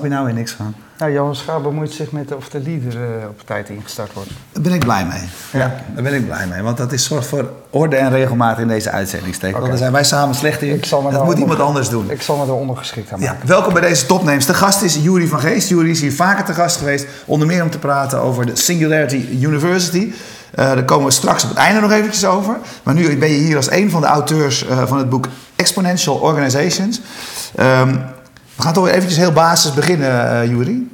[0.00, 0.74] snap je nou weer niks van.
[0.98, 4.30] Nou, Johan Schaap bemoeit zich met of de leader uh, op tijd ingestart wordt.
[4.52, 5.28] Daar ben ik blij mee.
[5.62, 5.74] Ja.
[5.94, 6.62] Daar ben ik blij mee.
[6.62, 9.36] Want dat is zorgt voor orde en regelmaat in deze uitzending.
[9.36, 9.52] Okay.
[9.52, 10.82] Want daar zijn wij samen slecht in.
[10.90, 12.10] dat moet iemand anders doen.
[12.10, 13.36] Ik zal me eronder geschikt aan maken.
[13.40, 14.46] Ja, welkom bij deze topnames.
[14.46, 15.68] De gast is Jury van Geest.
[15.68, 17.06] Jury is hier vaker te gast geweest.
[17.26, 19.98] Onder meer om te praten over de Singularity University.
[20.06, 20.12] Uh,
[20.54, 22.56] daar komen we straks op het einde nog eventjes over.
[22.82, 26.16] Maar nu ben je hier als een van de auteurs uh, van het boek Exponential
[26.16, 27.00] Organizations.
[27.60, 28.02] Um,
[28.60, 30.90] we gaan toch eventjes heel basis beginnen, uh.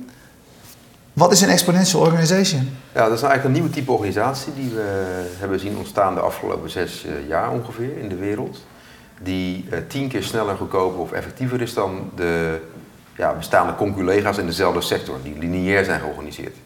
[1.13, 2.69] Wat is een exponential organization?
[2.95, 6.71] Ja, dat is eigenlijk een nieuwe type organisatie die we hebben zien ontstaan de afgelopen
[6.71, 8.65] zes uh, jaar ongeveer in de wereld.
[9.23, 12.61] Die uh, tien keer sneller, goedkoper of effectiever is dan de
[13.17, 16.57] ja, bestaande conculega's in dezelfde sector, die lineair zijn georganiseerd.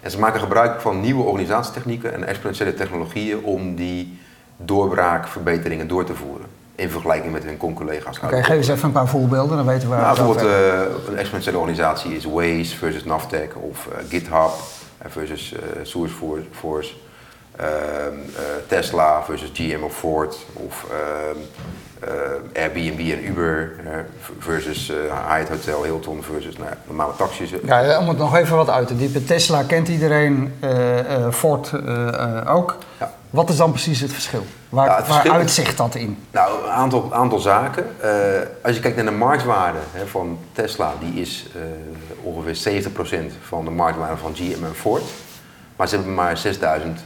[0.00, 4.18] En ze maken gebruik van nieuwe organisatietechnieken en exponentiële technologieën om die
[4.56, 7.56] doorbraakverbeteringen door te voeren in vergelijking met hun.
[7.60, 10.80] Oké, okay, geef eens even een paar voorbeelden, dan weten we waar nou, Bijvoorbeeld uh,
[11.08, 14.50] een exponentiële organisatie is Waze versus Navtec of uh, GitHub
[15.08, 16.94] versus uh, SourceForce,
[18.66, 21.38] Tesla versus GM of Ford of ehm,
[22.54, 23.72] Airbnb en Uber
[24.38, 24.92] versus
[25.28, 27.50] Hyatt Hotel, Hilton versus nou, normale taxis.
[27.64, 29.24] Ja, om het nog even wat uit te diepen.
[29.26, 30.54] Tesla kent iedereen,
[31.30, 31.72] Ford
[32.46, 32.76] ook.
[32.98, 33.14] Ja.
[33.30, 34.46] Wat is dan precies het verschil?
[34.68, 36.18] Waar, waar uitzicht dat in?
[36.30, 37.86] Nou, een aantal, aantal zaken.
[38.04, 38.10] Uh,
[38.62, 41.62] als je kijkt naar de marktwaarde hè, van Tesla, die is uh,
[42.22, 42.88] ongeveer 70%
[43.42, 45.02] van de marktwaarde van GM en Ford.
[45.76, 47.02] Maar ze hebben maar 6000 uh, eh,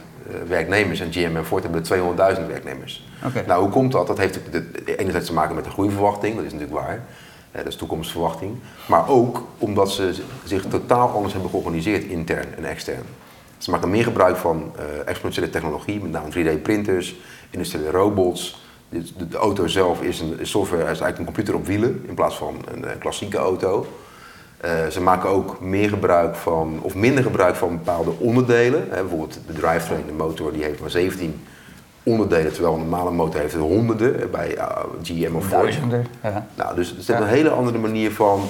[0.47, 3.07] werknemers en GM en Ford hebben 200.000 werknemers.
[3.25, 3.43] Okay.
[3.47, 4.07] Nou, hoe komt dat?
[4.07, 4.39] Dat heeft
[4.85, 7.01] enerzijds te maken met de groeiverwachting, dat is natuurlijk waar.
[7.51, 8.55] dat is toekomstverwachting.
[8.85, 13.03] Maar ook omdat ze zich totaal anders hebben georganiseerd, intern en extern.
[13.57, 17.15] Ze maken meer gebruik van uh, exponentiële technologie, met name 3D-printers,
[17.49, 18.63] industriële robots.
[18.89, 22.13] De, de, de, auto zelf is een software, is eigenlijk een computer op wielen in
[22.13, 23.87] plaats van een, een klassieke auto.
[24.65, 28.81] Uh, ze maken ook meer gebruik van, of minder gebruik van bepaalde onderdelen.
[28.89, 31.45] Hè, bijvoorbeeld de drivetrain, de motor, die heeft maar 17
[32.03, 34.67] onderdelen, terwijl een normale motor heeft er honderden bij uh,
[35.03, 35.61] GM of Ford.
[35.61, 36.47] Duizenden, ja.
[36.55, 38.41] Nou, dus het is een hele andere manier van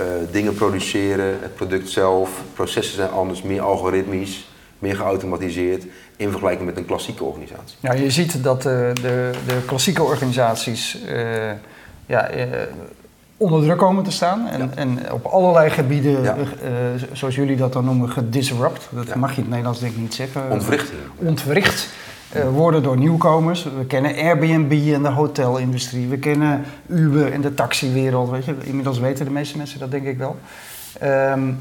[0.00, 5.84] uh, dingen produceren, het product zelf, processen zijn anders, meer algoritmisch, meer geautomatiseerd
[6.16, 7.76] in vergelijking met een klassieke organisatie.
[7.80, 10.98] Ja, je ziet dat de, de, de klassieke organisaties
[12.06, 12.30] ja,
[13.42, 14.68] onder druk komen te staan en, ja.
[14.74, 16.36] en op allerlei gebieden, ja.
[17.12, 18.88] zoals jullie dat dan noemen, gedisrupt.
[18.90, 19.16] Dat ja.
[19.16, 20.50] mag je in het Nederlands denk ik niet zeggen.
[20.50, 20.92] Ontwricht.
[21.16, 21.88] Ontwricht
[22.36, 23.64] uh, worden door nieuwkomers.
[23.78, 26.08] We kennen Airbnb en de hotelindustrie.
[26.08, 28.30] We kennen Uber en de taxiwereld.
[28.30, 28.54] Weet je.
[28.62, 30.36] Inmiddels weten de meeste mensen dat denk ik wel.
[31.02, 31.58] Um,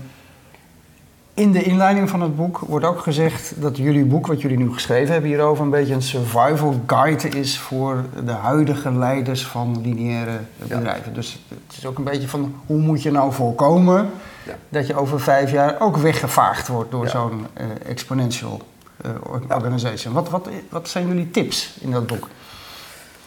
[1.33, 4.73] in de inleiding van het boek wordt ook gezegd dat jullie boek, wat jullie nu
[4.73, 10.39] geschreven hebben hierover, een beetje een survival guide is voor de huidige leiders van lineaire
[10.57, 11.09] bedrijven.
[11.09, 11.15] Ja.
[11.15, 14.09] Dus het is ook een beetje van hoe moet je nou voorkomen
[14.45, 14.55] ja.
[14.69, 17.09] dat je over vijf jaar ook weggevaagd wordt door ja.
[17.09, 18.61] zo'n uh, exponential
[19.05, 19.11] uh,
[19.49, 20.13] organization.
[20.13, 22.27] Wat, wat, wat zijn jullie tips in dat boek?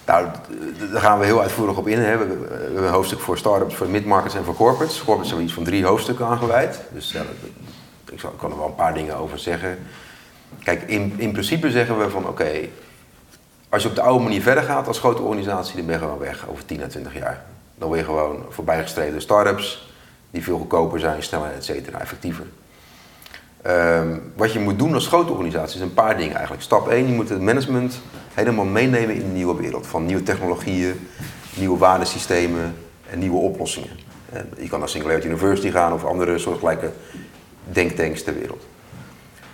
[0.06, 0.26] Nou,
[0.92, 1.98] daar gaan we heel uitvoerig op in.
[1.98, 2.18] Hè.
[2.18, 4.96] We, we hebben een hoofdstuk voor startups, voor midmarkets en voor corporates.
[4.96, 6.80] Corporates hebben iets van drie hoofdstukken aangeweid.
[6.92, 7.22] Dus ja,
[8.14, 9.78] ik, zal, ik kan er wel een paar dingen over zeggen.
[10.62, 12.50] Kijk, in, in principe zeggen we van oké,
[13.68, 16.18] als je op de oude manier verder gaat als grote organisatie, dan ben je gewoon
[16.18, 17.44] weg over 10 à 20 jaar.
[17.74, 19.92] Dan ben je gewoon voorbijgestreden start-ups
[20.30, 22.46] die veel goedkoper zijn, sneller, et cetera, effectiever.
[23.66, 26.62] Um, wat je moet doen als grote organisatie is een paar dingen eigenlijk.
[26.62, 28.00] Stap 1, je moet het management
[28.34, 29.86] helemaal meenemen in de nieuwe wereld.
[29.86, 31.08] Van nieuwe technologieën,
[31.54, 32.74] nieuwe waardesystemen
[33.10, 33.90] en nieuwe oplossingen.
[34.58, 36.90] Je kan naar Singularity University gaan of andere soortgelijke
[37.64, 38.62] denktanks ter wereld.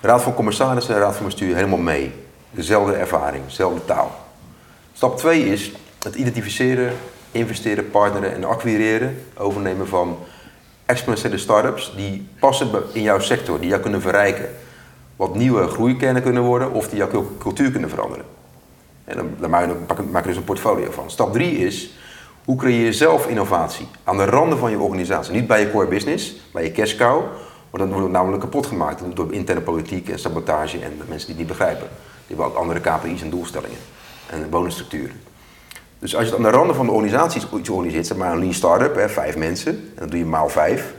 [0.01, 2.13] Raad van Commissarissen en Raad van Bestuur helemaal mee.
[2.51, 4.11] Dezelfde ervaring, dezelfde taal.
[4.93, 5.73] Stap 2 is
[6.03, 6.93] het identificeren,
[7.31, 10.19] investeren, partneren en acquireren, overnemen van
[10.87, 14.49] exponentiële start-ups die passen in jouw sector, die jou kunnen verrijken.
[15.17, 18.25] Wat nieuwe groeikernen kunnen worden of die jouw cultuur kunnen veranderen.
[19.05, 19.51] En dan,
[20.11, 21.11] maak je dus een portfolio van.
[21.11, 21.91] Stap 3 is,
[22.45, 23.89] hoe creëer je zelf innovatie?
[24.05, 25.33] Aan de randen van je organisatie.
[25.33, 27.23] Niet bij je core business, bij je cash cow.
[27.71, 31.47] Want dan wordt namelijk kapot gemaakt door interne politiek en sabotage en mensen die niet
[31.47, 31.89] begrijpen.
[32.27, 33.79] Die hebben ook andere KPI's en doelstellingen
[34.27, 35.21] en bonusstructuren.
[35.99, 38.55] Dus als je aan de randen van de organisatie iets organiseert, zeg maar een lean
[38.55, 40.95] startup, hè, vijf mensen, en dan doe je maal vijf.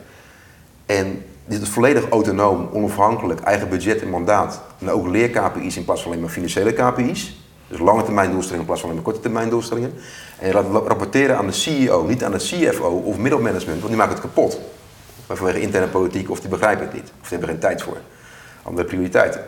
[0.86, 4.62] En dit is volledig autonoom, onafhankelijk, eigen budget en mandaat.
[4.80, 7.40] En ook leer-KPI's in plaats van alleen maar financiële KPI's.
[7.68, 9.94] Dus lange termijn doelstellingen in plaats van alleen maar korte termijn doelstellingen.
[10.40, 13.98] En je laat rapporteren aan de CEO, niet aan de CFO of middelmanagement, want die
[13.98, 14.60] maken het kapot.
[15.31, 17.04] Maar vanwege interne politiek of die begrijpen het niet.
[17.22, 17.98] Of die hebben er geen tijd voor.
[18.63, 19.42] Andere prioriteiten.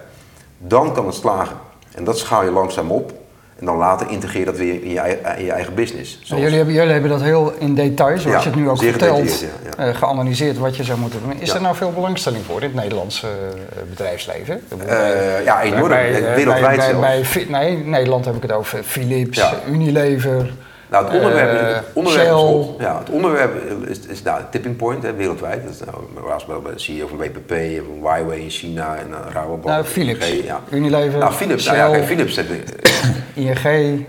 [0.57, 1.56] Dan kan het slagen.
[1.91, 3.12] En dat schaal je langzaam op.
[3.59, 6.19] En dan later integreer dat weer in je, eigen- in je eigen business.
[6.21, 8.77] Zoals- jullie, hebben, jullie hebben dat heel in detail, zoals Ja, je het nu ook
[8.77, 9.39] vertelt, gedetailleerd,
[9.77, 9.89] ja, ja.
[9.89, 11.33] eh, geanalyseerd wat je zou moeten doen.
[11.39, 14.62] Is er nou veel belangstelling voor in het Nederlandse eh, bedrijfsleven?
[14.88, 15.88] Eh, ja, enorm.
[15.89, 19.44] bij- Wereldwijd bij, nee, Nederland heb ik het over Philips.
[19.69, 20.53] Unilever.
[20.94, 22.42] Nou, het onderwerp, Eh, is, het onderwerp, is, Shell.
[22.48, 22.75] hot.
[22.80, 23.56] ja, het onderwerp
[23.88, 25.63] is, is nou, tipping point hè, wereldwijd.
[25.63, 25.98] Dat is nou,
[26.28, 27.50] was wel bij de CEO van WPP,
[27.86, 29.63] van Huawei in China en uh, Rabobank.
[29.66, 30.62] Nou, Philips, ING, ja.
[30.72, 32.92] Unilever, Nou, Philips, Shell, nou, ja, kijk, Philips heeft, eh,
[33.66, 34.06] ING.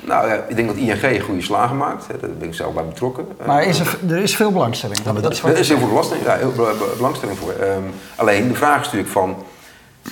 [0.00, 2.06] nou, ja, ik denk dat ING goede slagen maakt.
[2.06, 3.26] Hè, daar ben ik zelf bij betrokken.
[3.46, 4.98] Maar Eh, is er, er is veel belangstelling.
[5.02, 6.52] Dat, dat is er is heel veel belasting, ja, heel
[6.96, 7.52] belangstelling voor.
[7.52, 7.82] Ehm,
[8.16, 9.36] alleen de vraag is natuurlijk van,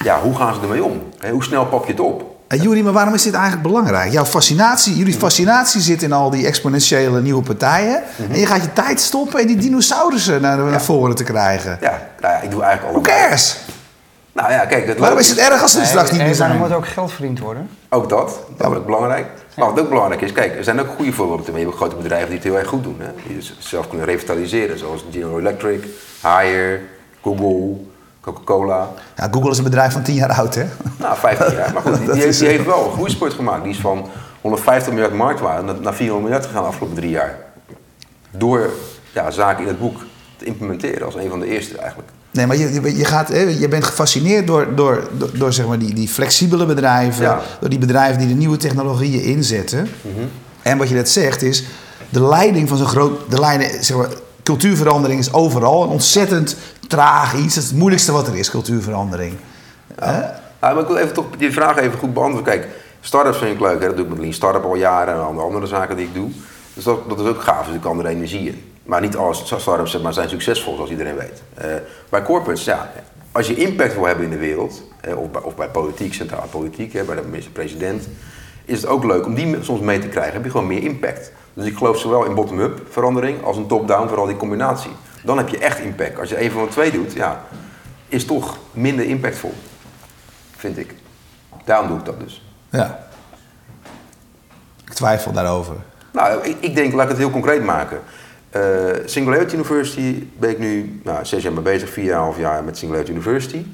[0.03, 1.03] ja, hoe gaan ze ermee om?
[1.19, 2.31] Hè, hoe snel pak je het op?
[2.53, 4.13] En Juri, maar waarom is dit eigenlijk belangrijk?
[4.13, 8.03] Jouw fascinatie, jullie fascinatie zit in al die exponentiële nieuwe partijen.
[8.31, 11.79] En je gaat je tijd stoppen en die dinosaurussen naar, naar voren te krijgen.
[11.81, 13.29] Ja, nou ja, ik doe eigenlijk Who allemaal.
[13.29, 13.57] cares?
[14.33, 16.41] Nou ja, kijk, het Waarom is het erg als ze er straks niet Nee, meer
[16.41, 16.59] er zijn?
[16.59, 17.69] moet ook geld verdiend worden.
[17.89, 19.27] Ook dat, dat is ook belangrijk.
[19.57, 21.45] Maar wat ook belangrijk is, kijk, er zijn ook goede voorbeelden.
[21.47, 21.61] nemen.
[21.61, 22.97] Je hebt grote bedrijven die het heel erg goed doen.
[22.99, 23.09] Hè?
[23.27, 25.85] Die dus zelf kunnen revitaliseren, zoals General Electric,
[26.21, 26.81] Haier,
[27.23, 27.77] Google,
[28.23, 28.91] Coca-Cola.
[29.17, 30.65] Ja, Google is een bedrijf van 10 jaar oud, hè?
[30.99, 31.73] Nou, 15 jaar.
[31.73, 33.63] Maar goed, die, heeft, die heeft wel een groeispurt gemaakt.
[33.65, 34.09] Die is van
[34.41, 37.39] 150 miljard marktwaarde naar- naar 400 miljard gegaan de afgelopen drie jaar.
[38.31, 38.71] Door
[39.13, 39.97] ja, zaken in het boek
[40.37, 42.09] te implementeren als een van de eerste eigenlijk.
[42.31, 43.29] Nee, maar je, je, gaat,
[43.59, 47.23] je bent gefascineerd door, door, door, door, zeg maar die, die flexibele bedrijven.
[47.25, 47.41] Ja.
[47.61, 49.89] Door die bedrijven die de nieuwe technologieën inzetten.
[50.03, 50.25] Mhm.
[50.63, 51.65] En wat je net zegt is,
[52.09, 53.31] de leiding van zo'n groot...
[53.31, 54.09] De leiding, zeg maar,
[54.43, 56.57] cultuurverandering is overal een ontzettend
[56.93, 57.55] traag iets.
[57.55, 59.35] Dat is het moeilijkste wat er is, cultuurverandering.
[59.99, 60.25] Nou,
[60.61, 62.53] maar ik wil even toch die vraag even goed beantwoorden.
[62.53, 62.69] Kijk,
[63.01, 63.81] start-ups vind ik leuk.
[63.81, 63.87] Hè?
[63.87, 66.31] Dat doe ik met Lean Startup al jaren en andere, andere zaken die ik doe.
[66.75, 67.67] Dus dat, dat is ook gaaf.
[67.67, 68.73] Dus ik kan er energie in.
[68.83, 71.43] Maar niet alle start-ups maar, zijn succesvol, zoals iedereen weet.
[71.55, 71.67] Eh,
[72.09, 72.93] bij corporates, ja,
[73.33, 76.47] als je impact wil hebben in de wereld, eh, of, bij, of bij politiek, centrale
[76.47, 78.09] politiek, hè, bij de minister-president,
[78.65, 80.33] is het ook leuk om die soms mee te krijgen.
[80.33, 81.33] heb je gewoon meer impact.
[81.55, 84.91] Dus ik geloof zowel in bottom-up verandering als in top-down, vooral die combinatie.
[85.23, 86.19] Dan heb je echt impact.
[86.19, 87.45] Als je een van de twee doet, ja,
[88.09, 89.55] is toch minder impactvol.
[90.57, 90.95] Vind ik.
[91.65, 92.45] Daarom doe ik dat dus.
[92.71, 93.09] Ja.
[94.85, 95.75] Ik twijfel daarover.
[96.13, 98.01] Nou, ik, ik denk, laat ik het heel concreet maken.
[98.51, 98.63] Eh,
[99.05, 102.79] Singularity University ben ik nu nou, zes jaar mee bezig, vier jaar, half jaar met
[102.79, 103.67] Singularity University.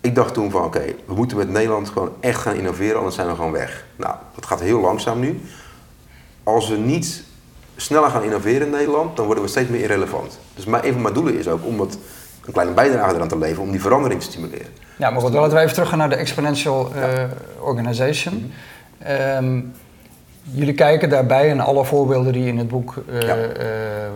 [0.00, 3.28] Ik dacht toen van, oké, we moeten met Nederland gewoon echt gaan innoveren, anders zijn
[3.28, 3.84] we gewoon weg.
[3.96, 5.40] Nou, dat gaat heel langzaam nu.
[6.42, 7.24] Als we niet
[7.80, 10.38] sneller gaan innoveren in Nederland, dan worden we steeds meer irrelevant.
[10.54, 11.98] Dus mijn, een van mijn doelen is ook om wat,
[12.46, 14.66] een kleine bijdrage eraan te leveren, om die verandering te stimuleren.
[14.96, 17.24] Ja, maar goed, dan laten we even teruggaan naar de Exponential eh,
[17.60, 18.52] Organization.
[18.98, 19.60] Ehm,
[20.42, 23.18] jullie kijken daarbij, en alle voorbeelden die je in het boek Ja.
[23.20, 24.10] eh, eh,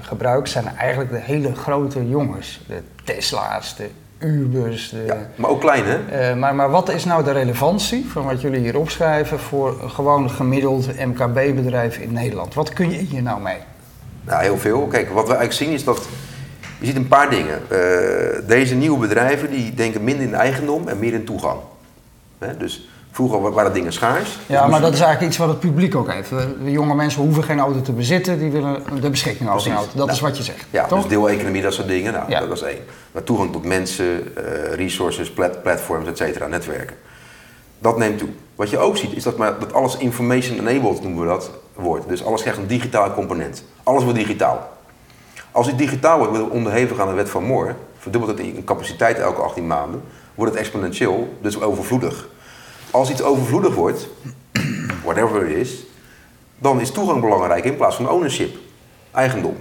[0.00, 2.60] gebruikt, zijn eigenlijk de hele grote jongens.
[2.66, 3.88] De Tesla's, de
[4.24, 4.90] Ubers.
[4.90, 5.96] De, Ja, maar ook klein, hè?
[5.96, 10.30] Eh, maar, maar wat is nou de relevantie van wat jullie hier opschrijven voor gewoon
[10.30, 12.54] gemiddeld MKB-bedrijf in Nederland?
[12.54, 13.58] Wat kun je hier nou mee?
[14.24, 14.86] Nou, heel veel.
[14.86, 16.08] Kijk, wat we eigenlijk zien is dat...
[16.78, 17.60] Je ziet een paar dingen.
[17.68, 21.58] Eh, deze nieuwe bedrijven die denken minder in eigendom en meer in toegang.
[22.38, 24.38] Hè, dus vroeger wa- waren dingen schaars.
[24.46, 26.28] Ja, maar dat is eigenlijk iets wat het publiek ook heeft.
[26.64, 29.90] De jonge mensen hoeven geen auto te bezitten, die willen de beschikking over een auto.
[29.94, 30.98] Dat Nou, is wat je zegt, Ja, toch?
[31.02, 32.12] dus deeleconomie, dat soort dingen.
[32.12, 32.40] Nou, Ja.
[32.40, 32.78] dat is één.
[33.12, 36.96] Maar toegang tot mensen, eh, resources, plat- platforms, et cetera, netwerken.
[37.78, 38.28] Dat neemt toe.
[38.54, 42.08] Wat je ook ziet, is dat, maar, dat alles information enabled, noemen we dat, wordt.
[42.08, 43.64] Dus alles krijgt een digitale component.
[43.82, 44.70] Alles wordt digitaal.
[45.50, 49.18] Als het digitaal wordt, wordt onderhevig aan de wet van Moore, verdubbelt het in capaciteit
[49.18, 50.02] elke 18 maanden,
[50.34, 52.28] wordt het exponentieel, dus overvloedig.
[52.92, 54.08] Als iets overvloedig wordt,
[55.04, 55.84] whatever it is,
[56.58, 58.56] dan is toegang belangrijk in plaats van ownership,
[59.10, 59.56] eigendom.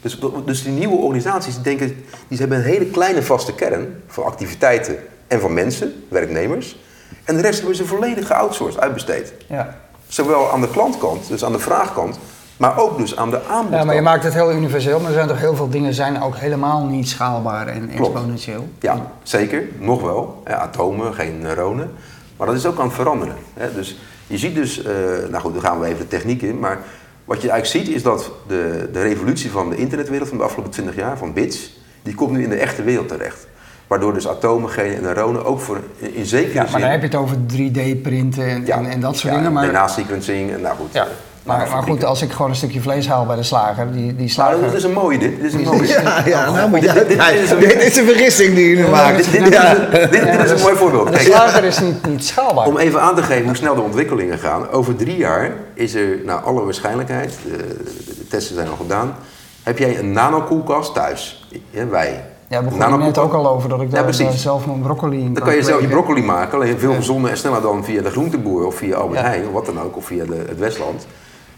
[0.00, 4.96] Dus, dus die nieuwe organisaties denken, die hebben een hele kleine vaste kern van activiteiten
[5.26, 6.76] en van mensen, werknemers.
[7.24, 9.32] En de rest hebben ze volledig geoutsourced, uitbesteed.
[9.48, 9.76] Ja.
[10.08, 12.18] Zowel aan de klantkant, dus aan de vraagkant,
[12.56, 13.70] maar ook dus aan de aanbodkant.
[13.74, 16.22] ja, maar je maakt het heel universeel, maar er zijn toch heel veel dingen zijn
[16.22, 18.14] ook helemaal niet schaalbaar en Klopt.
[18.14, 18.68] exponentieel.
[18.80, 19.68] Ja, zeker.
[19.78, 20.42] Nog wel.
[20.46, 21.90] Ja, atomen, geen neuronen.
[22.36, 23.34] Maar dat is ook aan het veranderen.
[23.54, 23.74] Hè?
[23.74, 24.92] Dus je ziet dus, eh,
[25.30, 26.58] nou goed, dan gaan we even de techniek in.
[26.58, 26.78] Maar
[27.24, 30.72] wat je eigenlijk ziet is dat de, de revolutie van de internetwereld van de afgelopen
[30.72, 33.46] 20 jaar, van bits, die komt nu in de echte wereld terecht.
[33.86, 36.80] Waardoor dus atomen, genen en neuronen ook voor, in, zekere Ja, maar zin...
[36.80, 39.52] dan heb je het over 3D-printen en, en, en dat soort ja, dingen.
[39.52, 40.92] Maar, DNA-sequencing en nou goed.
[40.92, 41.06] ja.
[41.46, 44.14] Maar, maar goed, als ik gewoon een stukje vlees haal bij de slager, die, die
[44.16, 44.60] Nou, slager...
[44.62, 45.36] dit is een mooie dit.
[45.36, 45.86] Dit is een mooie.
[46.02, 46.92] Ja, ja, nou moet je...
[46.92, 49.16] Dit- dit- dit is een- Dit is een vergissing die jullie maken.
[49.16, 49.74] Dit, dit- dit- Ja.
[49.74, 51.12] dit- dit is een mooi voorbeeld.
[51.12, 52.66] de slager is niet, niet schaalbaar.
[52.66, 54.70] Om even aan te geven hoe snel de ontwikkelingen gaan.
[54.70, 59.14] Over drie jaar is er, naar alle waarschijnlijkheid, de, testen zijn al gedaan,
[59.62, 61.46] heb jij een nanokoelkast thuis.
[61.70, 62.24] Ja, wij.
[62.48, 65.34] Ja, we begonnen net ook al over dat ik daar eh, zelf mijn broccoli in
[65.34, 68.10] Dan kan je zelf je broccoli maken, alleen veel gezonder en sneller dan via de
[68.10, 69.26] groenteboer of via Albert Ja.
[69.26, 71.06] Heijn of wat dan ook, of via de, het Westland.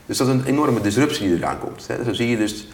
[0.09, 1.87] Dus dat is een enorme disruptie die eraan komt.
[1.87, 2.05] Hè.
[2.05, 2.67] Zo zie je dus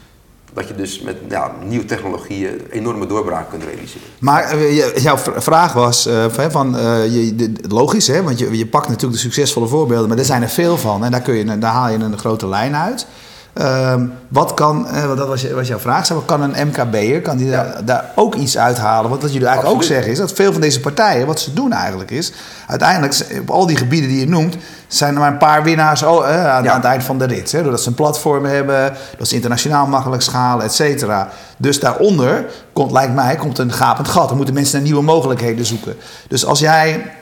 [0.53, 4.07] dat je dus met ja, nieuwe technologieën enorme doorbraak kunt realiseren.
[4.19, 8.23] Maar eh, jouw vraag was eh, van, eh, je, logisch, hè?
[8.23, 11.11] want je, je pakt natuurlijk de succesvolle voorbeelden, maar er zijn er veel van en
[11.11, 13.07] daar, kun je, daar haal je een grote lijn uit.
[13.55, 17.21] Ehm, wat kan, eh, want dat was, was jouw vraag, zeg maar, kan een MKB'er
[17.23, 19.11] kan die daar, daar ook iets uithalen?
[19.11, 19.99] Want wat jullie eigenlijk Absoluut.
[19.99, 22.33] ook zeggen is dat veel van deze partijen, wat ze doen eigenlijk is,
[22.67, 24.57] uiteindelijk op al die gebieden die je noemt,
[24.87, 26.71] zijn er maar een paar winnaars oh, eh, aan, Ja.
[26.71, 27.53] aan het eind van de rit.
[27.53, 27.63] Hè?
[27.63, 31.29] Doordat ze een platform hebben, dat ze internationaal makkelijk schalen, et cetera.
[31.57, 34.29] Dus daaronder komt, lijkt mij, komt een gapend gat.
[34.29, 35.97] Dan moeten mensen naar nieuwe mogelijkheden zoeken.
[36.29, 37.13] Dus als jij,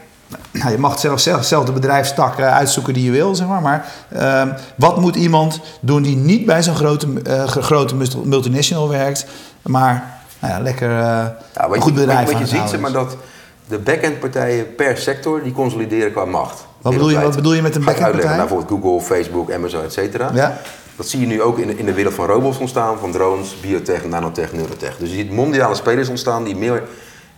[0.53, 3.63] nou, je mag zelf, zelf, zelf de bedrijfstak eh, uitzoeken die je wil, zeg maar.
[3.63, 7.95] Maar ehm, wat moet iemand doen die niet bij zo'n grote, eh, grote
[8.25, 9.27] multinational werkt,
[9.63, 11.35] maar nou ja, lekker eh, Ja,
[11.69, 13.17] wat een goed je, bedrijf wat, je ziet, zeg maar, dat
[13.69, 16.67] de back-end partijen per sector die consolideren qua macht.
[16.81, 18.47] Wat bedoel je- wat bedoel je met een back-end uitleggen, partij?
[18.47, 20.31] nou, bijvoorbeeld Google, Facebook, Amazon, et cetera.
[20.35, 20.57] Ja?
[20.97, 23.61] Dat zie je nu ook in de, in de wereld van robots ontstaan, van drones,
[23.61, 24.97] biotech, nanotech, neurotech.
[24.99, 26.83] Dus je ziet mondiale spelers ontstaan die, meer,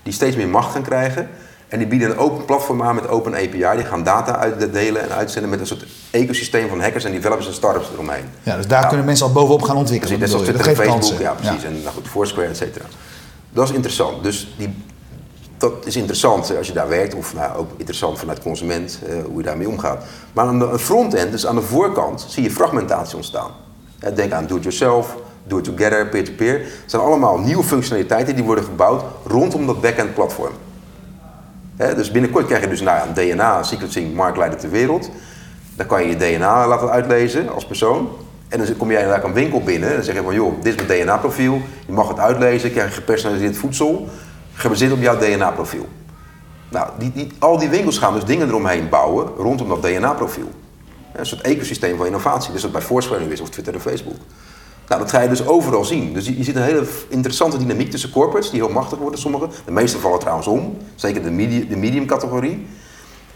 [0.02, 1.28] die steeds meer macht gaan krijgen.
[1.74, 3.76] En die bieden een open platform aan met open API.
[3.76, 7.52] Die gaan data uitdelen en uitzenden met een soort ecosysteem van hackers en developers en
[7.52, 8.24] startups eromheen.
[8.42, 10.18] Ja, dus daar kunnen mensen al bovenop gaan ontwikkelen.
[10.18, 11.36] Precies, dat Facebook, geeft ja kansen.
[11.36, 11.64] precies.
[11.64, 12.84] En nou goed, Foursquare, et cetera.
[13.52, 14.22] Dat is interessant.
[14.22, 14.74] Dus die,
[15.58, 19.36] dat is interessant als je daar werkt, of nou, ook interessant vanuit consument, eh, hoe
[19.36, 20.04] je daarmee omgaat.
[20.32, 23.50] Maar aan de frontend, dus aan de voorkant, zie je fragmentatie ontstaan.
[24.14, 26.58] Denk aan do-it-yourself, do-it-together, peer-to-peer.
[26.58, 30.52] Het zijn allemaal nieuwe functionaliteiten die worden gebouwd rondom dat back-end platform.
[31.76, 35.10] Dus binnenkort krijg je dus nou ja, een DNA-sequencing marktleider ter wereld.
[35.76, 38.08] Dan kan je je DNA laten uitlezen als persoon.
[38.48, 40.80] En dan kom jij inderdaad een winkel binnen en dan zeg je van joh, dit
[40.80, 41.62] is mijn DNA-profiel.
[41.86, 44.08] Je mag het uitlezen, krijg je gepersonaliseerd voedsel.
[44.52, 45.88] Gebaseerd op jouw DNA-profiel.
[46.68, 50.50] Nou, die, die, al die winkels gaan dus dingen eromheen bouwen rondom dat DNA-profiel.
[51.12, 52.52] Een soort ecosysteem van innovatie.
[52.52, 54.16] Dus dat bij Foursquare is of Twitter en Facebook.
[54.88, 56.12] Nou, dat ga je dus overal zien.
[56.12, 59.48] Dus je, ziet een hele interessante dynamiek tussen corporates, die heel machtig worden, sommige.
[59.64, 62.66] De meeste vallen trouwens om, zeker de, medium, de medium-categorie.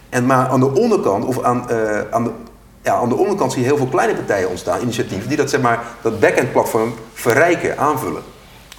[0.08, 2.30] En maar aan de onderkant, of aan, eh, aan, de,
[2.82, 5.60] ja, aan de onderkant zie je heel veel kleine partijen ontstaan, initiatieven, die dat, zeg
[5.60, 8.22] maar, dat back-end platform verrijken, aanvullen.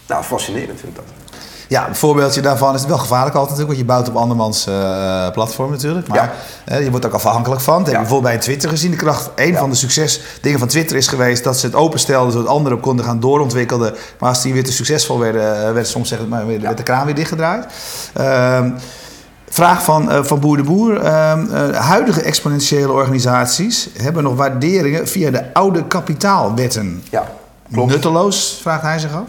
[0.08, 1.29] Nou, fascinerend vind ik dat.
[1.70, 4.68] Ja, een voorbeeldje daarvan is het wel gevaarlijk altijd natuurlijk, want je bouwt op andermans
[4.68, 6.08] eh, platform natuurlijk.
[6.08, 6.32] Maar
[6.66, 6.76] Ja.
[6.78, 7.78] je wordt ook afhankelijk van.
[7.78, 8.92] Dat heb je bijvoorbeeld bij Twitter gezien.
[8.92, 12.48] De kracht, een van de succesdingen van Twitter is geweest dat ze het openstelden zodat
[12.48, 13.94] anderen op konden gaan doorontwikkelen.
[14.20, 17.06] Maar als die weer te succesvol werden, eh, werd soms zeg maar, werd de kraan
[17.06, 17.66] weer dichtgedraaid.
[18.14, 18.72] Ehm,
[19.52, 21.02] Vraag van, eh, van Boer de Boer.
[21.02, 27.04] Ehm, eh, huidige exponentiële organisaties hebben nog waarderingen via de oude kapitaalwetten.
[27.10, 27.24] Ja,
[27.74, 27.92] klopt.
[27.92, 29.28] Nutteloos, vraagt hij zich af.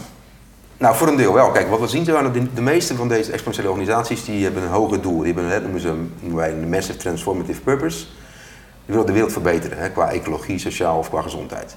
[0.80, 1.50] Nou, voor een deel wel.
[1.50, 5.02] Kijk, wat we zien, de, de meeste van deze exponentiële organisaties die hebben een hoger
[5.02, 5.16] doel.
[5.18, 7.98] Die hebben, hè, noemen, ze, noemen wij een massive transformative purpose.
[7.98, 11.76] Die willen de wereld verbeteren, hè, qua ecologie, sociaal of qua gezondheid.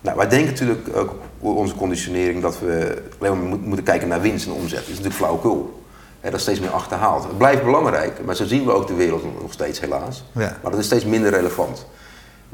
[0.00, 4.20] Nou, wij denken natuurlijk ook onze conditionering dat we alleen maar moet- moeten kijken naar
[4.20, 4.70] winst en omzet.
[4.78, 5.82] Dat is natuurlijk flauwekul.
[6.20, 7.22] Hè, dat is steeds meer achterhaald.
[7.24, 10.24] Het blijft belangrijk, maar zo zien we ook de wereld nog steeds helaas.
[10.32, 10.58] Ja.
[10.62, 11.86] Maar dat is steeds minder relevant.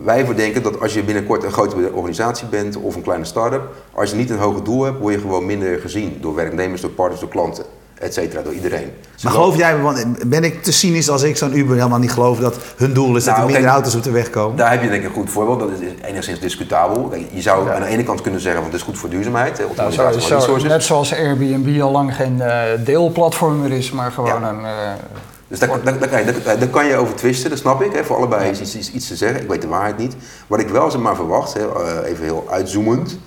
[0.05, 4.11] Wij verdenken dat als je binnenkort een grote organisatie bent of een kleine start-up, als
[4.11, 7.21] je niet een hoger doel hebt, word je gewoon minder gezien door werknemers, door partners,
[7.21, 7.65] door klanten,
[7.99, 8.91] et cetera, door iedereen.
[9.23, 12.39] Maar geloof jij, want ben ik te cynisch als ik zo'n Uber helemaal niet geloof
[12.39, 14.57] dat hun doel is dat Nou, er minder kijk, auto's op de weg komen?
[14.57, 17.13] Daar heb je denk ik een goed voorbeeld, dat is enigszins discutabel.
[17.33, 19.93] Je zou aan de ene kant kunnen zeggen, want het is goed voor duurzaamheid, Nou,
[19.93, 20.69] zo, van zo, resources.
[20.71, 24.49] net zoals Airbnb al lang geen eh, deelplatform meer is, maar gewoon Ja.
[24.49, 24.65] een...
[24.65, 24.71] eh,
[25.51, 27.93] Dus daar, daar, daar, kan je, daar, daar kan je over twisten, dat snap ik.
[27.93, 28.05] Hè.
[28.05, 29.43] Voor allebei is iets, iets, iets te zeggen.
[29.43, 30.17] Ik weet de waarheid niet.
[30.47, 33.19] Wat ik wel zeg maar verwacht, hè, eh, even heel uitzoomend,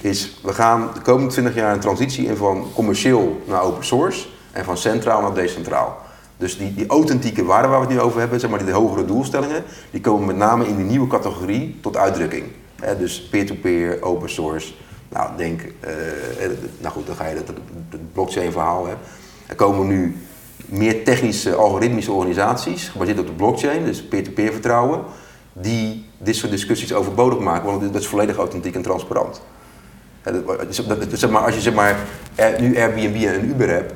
[0.00, 4.26] is we gaan de komende 20 jaar een transitie in van commercieel naar open source
[4.52, 5.98] en van centraal naar decentraal.
[6.36, 9.04] Dus die, die authentieke waarden waar we het nu over hebben, zeg maar die hogere
[9.04, 12.44] doelstellingen, die komen met name in die nieuwe categorie tot uitdrukking.
[12.80, 14.72] Hè, dus peer-to-peer, open source.
[15.08, 17.48] Nou, denk, eh, eh, nou goed, dan ga je het,
[17.90, 18.86] het blockchain verhaal.
[18.86, 18.94] Hè.
[19.46, 20.16] Er komen nu
[20.66, 25.00] meer technische, algoritmische organisaties, gebaseerd op de blockchain, dus peer-to-peer vertrouwen,
[25.52, 29.42] die dit soort discussies overbodig maken, want dat is volledig authentiek en transparant.
[30.22, 30.46] Dat-
[30.88, 31.96] dat- zeg maar, als je zeg maar,
[32.58, 33.92] nu Airbnb en Uber hebt,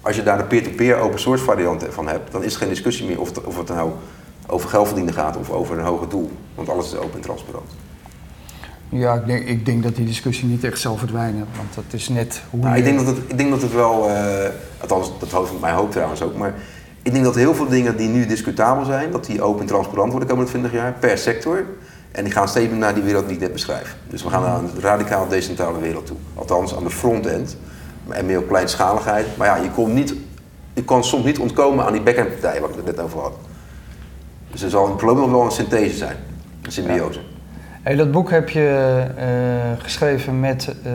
[0.00, 3.06] als je daar de peer-to-peer open source variant van hebt, dan is er geen discussie
[3.06, 3.90] meer of het, of het nou
[4.46, 6.30] over geld verdienen gaat of over een hoger doel.
[6.54, 7.70] Want alles is open en transparant.
[8.88, 12.08] Ja, ik denk, ik denk dat die discussie niet echt zal verdwijnen, want dat is
[12.08, 14.48] net hoe Nou, je- ik, denk dat het, ik denk dat het wel, eh,
[14.80, 16.54] althans dat hoofd mijn hoop trouwens ook, maar
[17.02, 20.10] ik denk dat heel veel dingen die nu discutabel zijn, dat die open en transparant
[20.10, 21.64] worden de komende 20 jaar per sector.
[22.12, 23.96] En die gaan steeds meer naar die wereld die ik net beschrijf.
[24.08, 26.16] Dus we gaan naar een radicaal decentrale wereld toe.
[26.34, 27.56] Althans aan de frontend.
[28.08, 29.26] en meer op kleinschaligheid.
[29.36, 30.14] Maar ja, je, komt niet,
[30.72, 33.32] je kan soms niet ontkomen aan die back-end partijen waar ik het net over had.
[34.50, 36.16] Dus er zal voorlopig nog wel een synthese zijn,
[36.62, 37.20] een symbiose.
[37.88, 40.92] Hey, dat boek heb je eh, geschreven met eh,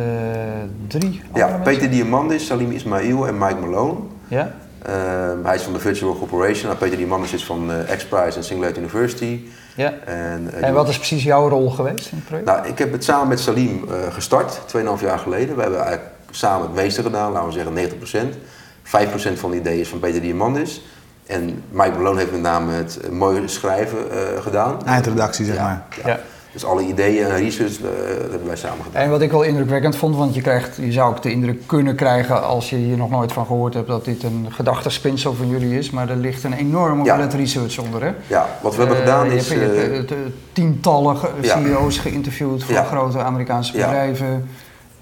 [0.87, 1.89] drie Ja, andere Peter mensen?
[1.91, 3.99] Diamandis, Salim Ismail en Mike Malone.
[4.27, 4.51] Ja?
[4.81, 6.65] Ehm, hij is van de Virtual Corporation.
[6.65, 9.39] Nou, Peter Diamandis is van eh X-Prize en Singularity University.
[9.75, 9.93] ja.
[10.05, 12.47] En, En wat is precies jouw rol geweest in het project?
[12.47, 15.55] Nou, ik heb het samen met Salim eh, gestart, 2,5 jaar geleden.
[15.55, 18.37] We hebben eigenlijk samen het meeste gedaan, laten we zeggen 90%.
[18.83, 20.81] 5% van de ideeën is van Peter Diamandis.
[21.25, 24.85] En Mike Malone heeft met name het mooie schrijven eh, gedaan.
[24.85, 25.83] Eindredactie, zeg Ja, maar.
[26.03, 26.09] ja.
[26.09, 26.19] Ja.
[26.53, 27.85] Dus alle ideeën en research eh,
[28.19, 29.01] hebben wij samen gedaan.
[29.01, 31.95] En wat ik wel indrukwekkend vond, want je, krijgt, je zou ook de indruk kunnen
[31.95, 35.77] krijgen als je hier nog nooit van gehoord hebt dat dit een gedachtespinsel van jullie
[35.77, 38.03] is, maar er ligt een enorme hoeveelheid research onder.
[38.03, 38.11] Hè?
[38.27, 39.47] Ja, wat we hebben Eh, gedaan is...
[39.47, 40.17] je hebt, eh,
[40.53, 41.61] tientallen ja.
[41.63, 42.83] CEO's geïnterviewd van Ja.
[42.83, 44.49] grote Amerikaanse bedrijven,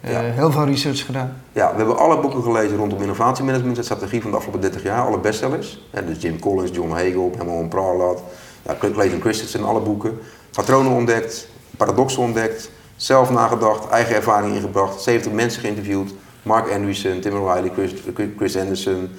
[0.02, 1.34] heel veel research gedaan.
[1.52, 5.06] Ja, we hebben alle boeken gelezen rondom innovatiemanagement en strategie van de afgelopen 30 jaar,
[5.06, 5.82] alle bestsellers.
[6.06, 8.24] Dus Jim Collins, John Hagel, Herman Pralat,
[8.66, 10.20] ja, Clayton Christensen, alle boeken.
[10.62, 16.14] Patronen ontdekt, paradoxen ontdekt, zelf nagedacht, eigen ervaring ingebracht, 70 mensen geïnterviewd.
[16.44, 17.92] Mark Andreessen, Tim O'Reilly, Chris,
[18.38, 19.10] Chris Anderson,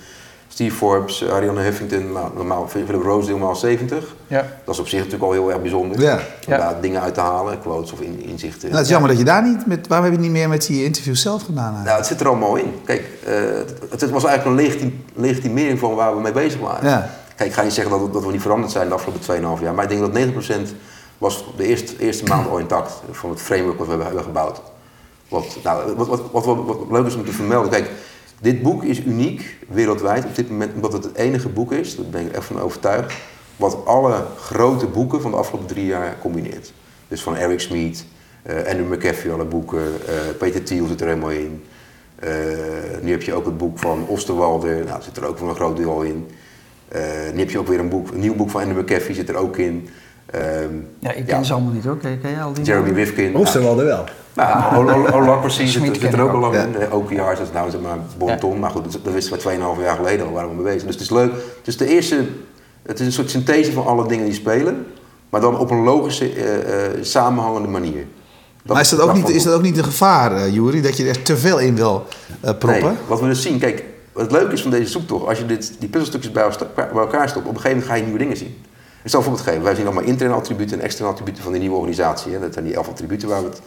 [0.49, 4.15] Steve Forbes, Ariane Huffington, nou, normaal Philip Rosedale maal 70.
[4.27, 4.47] Ja.
[4.65, 6.01] Dat is op zich natuurlijk al heel erg bijzonder.
[6.01, 6.15] Ja.
[6.47, 8.63] Om daar dingen uit te halen, quotes of in, inzichten.
[8.63, 9.87] Nou, het is jammer dat je daar niet met...
[9.87, 11.75] Waarom heb je niet meer met die interviews zelf gedaan?
[11.75, 11.87] eigenlijk?
[11.87, 12.75] Nou, het zit er allemaal in.
[12.85, 13.35] Kijk, eh,
[13.91, 16.89] het, het was eigenlijk een legitim- legitimering van waar we mee bezig waren.
[16.89, 17.11] Ja.
[17.37, 19.21] Kijk, ik ga niet zeggen dat, we- dat we niet veranderd zijn de afgelopen
[19.59, 20.75] 2,5 jaar, maar ik denk dat 90%
[21.23, 24.63] was de eerste, eerste maand al intact van het framework wat we hebben, gebouwd.
[25.29, 27.91] Wat, nou, wat, wat, wat, wat, leuk is om te vermelden, kijk,
[28.41, 32.07] dit boek is uniek wereldwijd op dit moment, omdat het het enige boek is, daar
[32.07, 33.15] ben ik echt van overtuigd,
[33.57, 36.73] wat alle grote boeken van de afgelopen drie jaar combineert.
[37.09, 38.05] Dus van Eric Smith,
[38.43, 41.65] eh, Andrew McAfee, alle boeken, eh, Peter Thiel zit er helemaal in.
[42.15, 42.31] Eh,
[43.03, 45.77] nu heb je ook het boek van Osterwalder, nou, zit er ook voor een groot
[45.77, 46.27] deel in.
[46.89, 49.29] Eh, nu heb je ook weer een, boek, een nieuw boek van Andrew McAfee, zit
[49.29, 49.89] er ook in.
[50.33, 50.45] Ehm,
[50.99, 51.97] Ja, ik ken ze allemaal niet hoor.
[51.97, 52.91] Ken, ken jij al die Jeremy?
[52.91, 53.33] Rifkin.
[53.33, 54.05] Wel.
[54.35, 56.55] Nou, Holacracy zit, zit er ook al ook.
[56.55, 56.77] lang in.
[56.77, 58.59] Eh, OKR's, dat is nou zeg maar bon ton.
[58.59, 59.43] Maar goed, dat, wisten we
[59.77, 60.83] 2,5 jaar geleden al, waren we mee bezig.
[60.83, 61.33] Dus het is leuk.
[61.33, 62.27] Het is de eerste,
[62.83, 64.87] het is een soort synthese van alle dingen die spelen.
[65.31, 68.07] Maar dan op een logische, eh, eh, samenhangende manier.
[68.63, 70.81] Dat maar is dat, ook niet, is dat ook niet een gevaar, eh Juri?
[70.81, 72.07] Dat je er te veel in wil
[72.41, 72.83] eh, proppen?
[72.83, 75.47] Nee, wat we dus zien, kijk, wat het leuke is van deze zoektocht, als je
[75.47, 76.43] dit, die puzzelstukjes bij
[76.95, 78.57] elkaar stopt, op een gegeven moment ga je nieuwe dingen zien.
[79.03, 79.63] Ik zal een voorbeeld geven.
[79.63, 82.33] Wij zien allemaal interne attributen en externe attributen van die nieuwe organisatie.
[82.33, 82.41] Hè.
[82.41, 83.63] Dat zijn die elf attributen waar we het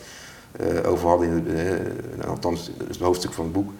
[0.84, 3.72] eh, over hadden, in het, eh, althans, dat is een hoofdstuk van het boek.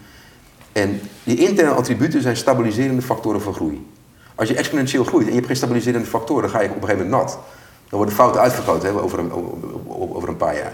[0.72, 3.86] En die interne attributen zijn stabiliserende factoren van groei.
[4.34, 6.82] Als je exponentieel groeit en je hebt geen stabiliserende factoren, dan ga je op een
[6.82, 7.38] gegeven moment nat.
[7.88, 9.32] Dan worden fouten uitvergroot hè, over, een,
[9.88, 10.72] over een paar jaar.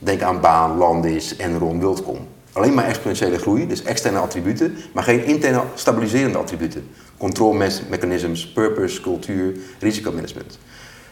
[0.00, 2.18] Denk aan Baan, Landis, Enron, Wildcom.
[2.52, 6.88] Alleen maar exponentiële groei, dus externe attributen, maar geen interne stabiliserende attributen.
[7.16, 10.58] Control mes- mechanisms, purpose, cultuur, risicomanagement.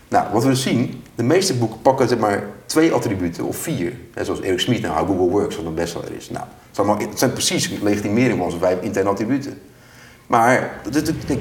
[0.09, 3.93] Nou, wat we dus zien, de meeste boeken pakken zeg maar twee attributen of vier.
[4.15, 6.31] Hè, zoals Eric Smith, nou, Google Works, wat een bestseller is.
[6.31, 6.47] Nou,
[6.99, 9.59] het, zijn precies legitimering van onze vijf interne attributen.
[10.27, 10.81] Maar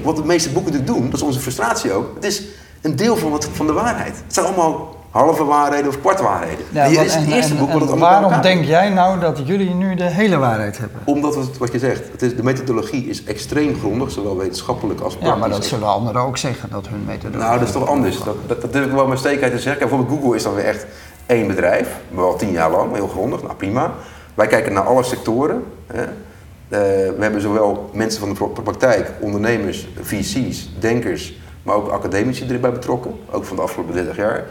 [0.02, 2.14] wat de meeste boeken doen, dat is onze frustratie ook.
[2.14, 2.42] Het is
[2.80, 4.16] een deel van, het, van de waarheid.
[4.24, 6.64] Het zijn allemaal halve waarheden of kwart waarheden.
[6.70, 9.20] Ja, hier is het en- eerste en- boek wat het allemaal Waarom denk jij nou
[9.20, 11.00] dat jullie nu de hele waarheid hebben?
[11.04, 15.12] Omdat het, wat je zegt, het is, de methodologie is extreem grondig, zowel wetenschappelijk als
[15.14, 15.34] praktisch.
[15.34, 17.38] Ja, maar dat zullen anderen ook zeggen, dat hun methode.
[17.38, 18.22] Nou, dat is toch anders.
[18.22, 19.88] Dat, dat, dat durf ik wel met zekerheid te zeggen.
[19.88, 20.86] Bijvoorbeeld Google is dan weer echt
[21.26, 23.42] één bedrijf, maar wel tien jaar lang, heel grondig.
[23.42, 23.92] Nou, prima.
[24.34, 25.64] Wij kijken naar alle sectoren.
[25.86, 26.02] Hè.
[26.02, 26.78] Eh,
[27.16, 33.14] we hebben zowel mensen van de praktijk, ondernemers, VC's, denkers, maar ook academici erbij betrokken.
[33.30, 34.44] Ook van de afgelopen 30 jaar.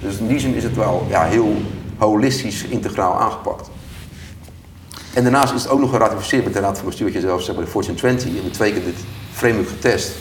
[0.00, 1.56] Dus in die zin is het wel ja, heel
[1.96, 3.68] holistisch, integraal aangepakt.
[5.14, 7.42] En daarnaast is het ook nog geratificeerd met de Raad van Bestuur, wat je zelf
[7.42, 8.24] zegt bij de Fortune 20.
[8.28, 8.94] We hebben twee keer dit
[9.32, 10.12] framework getest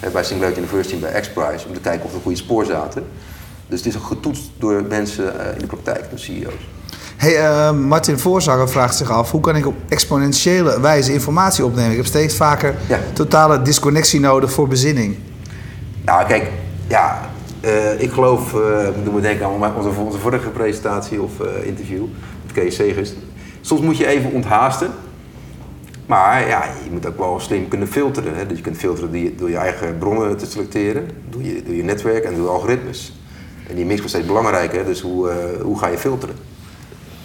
[0.00, 2.64] hè, bij Singularity University en bij X-Prize om te kijken of we op goede spoor
[2.64, 3.04] zaten.
[3.68, 6.68] Dus het is ook getoetst door mensen eh, in de praktijk, door CEO's.
[7.16, 11.90] Hey, eh, Martin Voorzanger vraagt zich af: hoe kan ik op exponentiële wijze informatie opnemen?
[11.90, 12.98] Ik heb steeds vaker Ja.
[13.12, 15.16] totale disconnectie nodig voor bezinning.
[16.04, 16.50] Nou, kijk,
[16.88, 17.30] ja,
[17.62, 22.04] eh, ik geloof, eh ik me denken aan onze, onze vorige presentatie of eh, interview
[22.42, 23.12] met Kees Segers.
[23.60, 24.90] Soms moet je even onthaasten.
[26.06, 28.36] Maar ja, je moet ook wel slim kunnen filteren.
[28.36, 28.46] Hè?
[28.46, 32.24] Dus je kunt filteren door je, eigen bronnen te selecteren, door je, door je netwerk
[32.24, 33.12] en door algoritmes.
[33.68, 35.30] En die mix wordt steeds belangrijker, dus hoe,
[35.62, 36.34] hoe ga je filteren?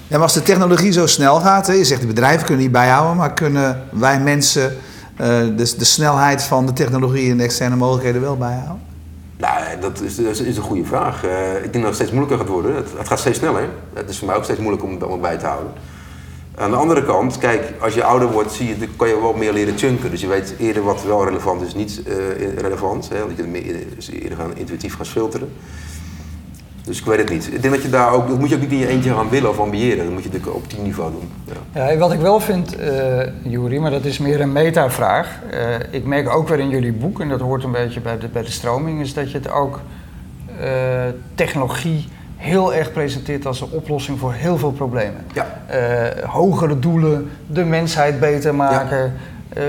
[0.08, 2.72] Ja, maar als de technologie zo snel gaat, hè, je zegt de bedrijven kunnen niet
[2.72, 4.78] bijhouden, maar kunnen wij mensen
[5.56, 8.87] de snelheid van de technologie en de externe mogelijkheden wel bijhouden?
[9.38, 11.24] Nou, dat is, is een goede vraag.
[11.24, 12.76] Eh, ik denk dat het steeds moeilijker gaat worden.
[12.76, 13.70] Het, gaat steeds sneller.
[13.94, 15.72] Het is voor mij ook steeds moeilijker om, het bij te houden.
[16.56, 19.54] Aan de andere kant, kijk, als je ouder wordt, zie je, kan je wel meer
[19.54, 20.12] leren chunken.
[20.12, 23.10] Dus je weet eerder wat wel relevant is, niet eh, relevant.
[23.10, 23.76] Hè, dat je meer,
[24.12, 25.54] eerder gaan, intuïtief gaat filteren.
[26.88, 27.54] Dus ik weet het niet.
[27.54, 29.30] Ik denk dat je daar ook, dat moet je ook niet in je eentje gaan
[29.30, 30.04] willen of ambiëren.
[30.06, 31.32] Dat moet je natuurlijk op teamniveau doen.
[31.74, 31.90] Ja.
[31.90, 35.40] ja wat ik wel vind, uh, Juri, maar dat is meer een metavraag.
[35.54, 38.28] Uh, ik merk ook weer in jullie boek, en dat hoort een beetje bij de,
[38.28, 39.80] bij de stroming, is dat je het ook
[40.62, 40.68] uh,
[41.36, 45.26] technologie heel erg presenteert als een oplossing voor heel veel problemen.
[45.34, 45.48] Ja.
[46.26, 49.14] hogere doelen, de mensheid beter maken,
[49.54, 49.62] ja.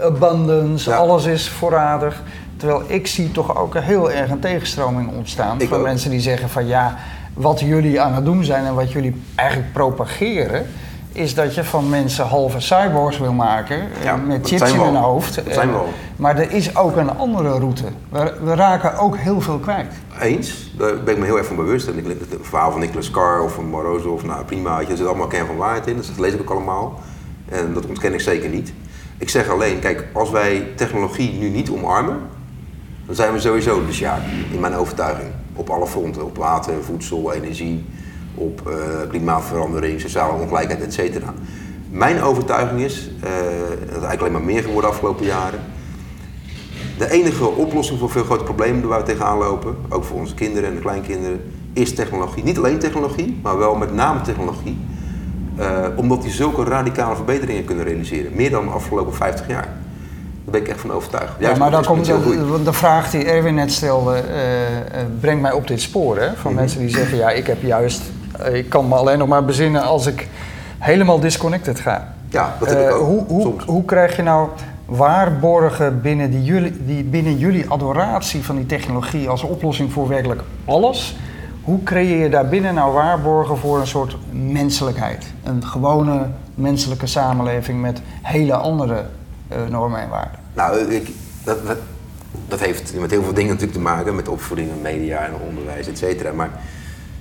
[0.00, 2.22] abundance, alles is voorradig.
[2.56, 6.66] Terwijl ik zie toch ook heel erg een tegenstroming ontstaan van mensen die zeggen van
[6.66, 6.96] ja,
[7.34, 10.66] wat jullie aan het doen zijn en wat jullie eigenlijk propageren,
[11.14, 15.34] is dat je van mensen halve cyborgs wil maken ja, met chips in hun hoofd.
[15.34, 15.92] Dat zijn we al.
[16.16, 17.84] Maar er is ook een andere route.
[18.08, 19.92] We, we, raken ook heel veel kwijt.
[20.20, 21.88] Eens, daar ben ik me heel erg van bewust.
[21.88, 25.46] En het verhaal van Nicholas Carr of van Morozov, nou prima, er zit allemaal kern
[25.46, 27.00] van waarheid in, dus dat lees ik ook allemaal.
[27.48, 28.72] En dat ontken ik zeker niet.
[29.18, 32.20] Ik zeg alleen, kijk, als wij technologie nu niet omarmen,
[33.06, 34.20] dan zijn we sowieso de sjaak,
[34.52, 35.30] in mijn overtuiging.
[35.54, 37.84] Op alle fronten, op water, voedsel, energie,
[38.34, 38.74] op uh,
[39.08, 41.20] klimaatverandering, sociale ongelijkheid, etc.
[41.90, 43.30] Mijn overtuiging is, uh,
[43.68, 45.60] dat is eigenlijk alleen maar meer geworden de afgelopen jaren.
[46.98, 50.68] De enige oplossing voor veel grote problemen waar we tegenaan lopen, ook voor onze kinderen
[50.68, 51.40] en de kleinkinderen,
[51.72, 52.44] is technologie.
[52.44, 54.78] Niet alleen technologie, maar wel met name technologie.
[55.58, 58.32] Uh, omdat die zulke radicale verbeteringen kunnen realiseren.
[58.34, 59.83] Meer dan de afgelopen 50 jaar.
[60.44, 61.32] Daar ben ik echt van overtuigd.
[61.38, 65.66] ja, maar dan komt de, de, vraag die Erwin net stelde, uh, brengt mij op
[65.66, 66.18] dit spoor.
[66.18, 66.34] Hè?
[66.34, 66.60] Van mhm.
[66.60, 68.02] mensen die zeggen, ja, ik heb juist,
[68.40, 70.28] uh, ik kan me alleen nog maar bezinnen als ik
[70.78, 72.14] helemaal disconnected ga.
[72.28, 73.06] Ja, dat heb ik ook.
[73.06, 74.48] Hoe, hoe, hoe krijg je nou
[74.84, 80.42] waarborgen binnen, die jullie, die, binnen jullie adoratie van die technologie als oplossing voor werkelijk
[80.64, 81.16] alles?
[81.62, 85.26] Hoe creëer je daarbinnen nou waarborgen voor een soort menselijkheid?
[85.42, 89.04] Een gewone menselijke samenleving met hele andere
[89.68, 90.38] normen en waarden?
[90.54, 91.10] Nou, ik,
[91.44, 91.58] dat,
[92.48, 95.86] dat, heeft met heel veel dingen natuurlijk te maken, met opvoeding en media en onderwijs,
[95.86, 96.32] et cetera.
[96.32, 96.50] Maar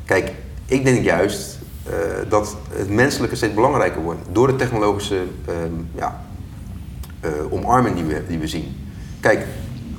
[0.05, 0.31] kijk,
[0.65, 1.93] ik denk juist uh,
[2.29, 5.55] dat het menselijke steeds belangrijker wordt door de technologische uh,
[5.95, 6.21] ja,
[7.25, 8.89] uh, omarming die we, die we zien.
[9.19, 9.45] Kijk,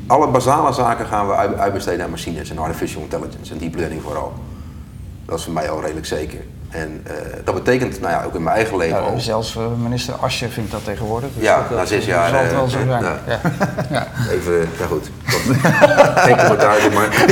[0.07, 4.33] alle basale zaken gaan we uitbesteden aan machines en artificial intelligence en deep learning vooral.
[5.25, 6.41] Dat is voor mij al redelijk zeker.
[6.75, 7.13] En uh,
[7.45, 10.71] dat betekent, nou ja, ook in mijn eigen leven ja, Zelfs uh, minister Asje vindt
[10.71, 11.29] dat tegenwoordig.
[11.35, 12.29] Dus ja, dat, na zes jaar.
[12.29, 13.03] Zal het wel zo zijn.
[13.03, 13.41] Ja.
[13.91, 14.07] ja.
[14.33, 15.11] Even, nou goed.
[16.27, 17.25] Geen commentaar, maar.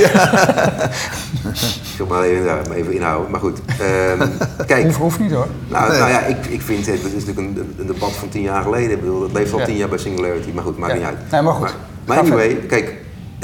[1.52, 3.31] ik zal maar even, even inhouden.
[3.31, 3.59] Maar goed.
[3.59, 4.33] Um,
[4.66, 4.85] kijk.
[4.85, 5.46] Hoeft, hoeft niet hoor.
[5.68, 5.98] Nou, nee.
[5.98, 8.62] nou ja, ik, ik vind het, dat is natuurlijk een, een, debat van tien jaar
[8.62, 8.90] geleden.
[8.90, 11.31] Ik bedoel, dat leeft al tien jaar bij Singularity, maar goed, maakt niet uit.
[11.31, 11.62] Nee, maar goed.
[11.62, 11.74] Maar,
[12.05, 12.94] maar anyway, kijk,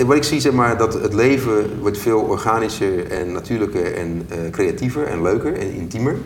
[0.06, 4.50] wat ik zie zeg maar, dat het leven wordt veel organischer en natuurlijker en uh,
[4.50, 6.16] creatiever en leuker en intiemer.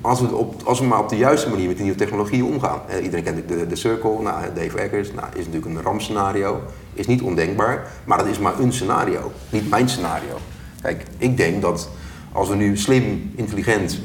[0.00, 2.80] Als we, op, als we maar op de juiste manier met de nieuwe technologieën omgaan.
[2.90, 6.60] Uh, iedereen kent de, de Circle, nou, Dave Eggers, nou, is natuurlijk een rampscenario.
[6.94, 10.38] Is niet ondenkbaar, maar dat is maar een scenario, niet mijn scenario.
[10.82, 11.88] Kijk, ik denk dat
[12.32, 14.00] als we nu slim, intelligent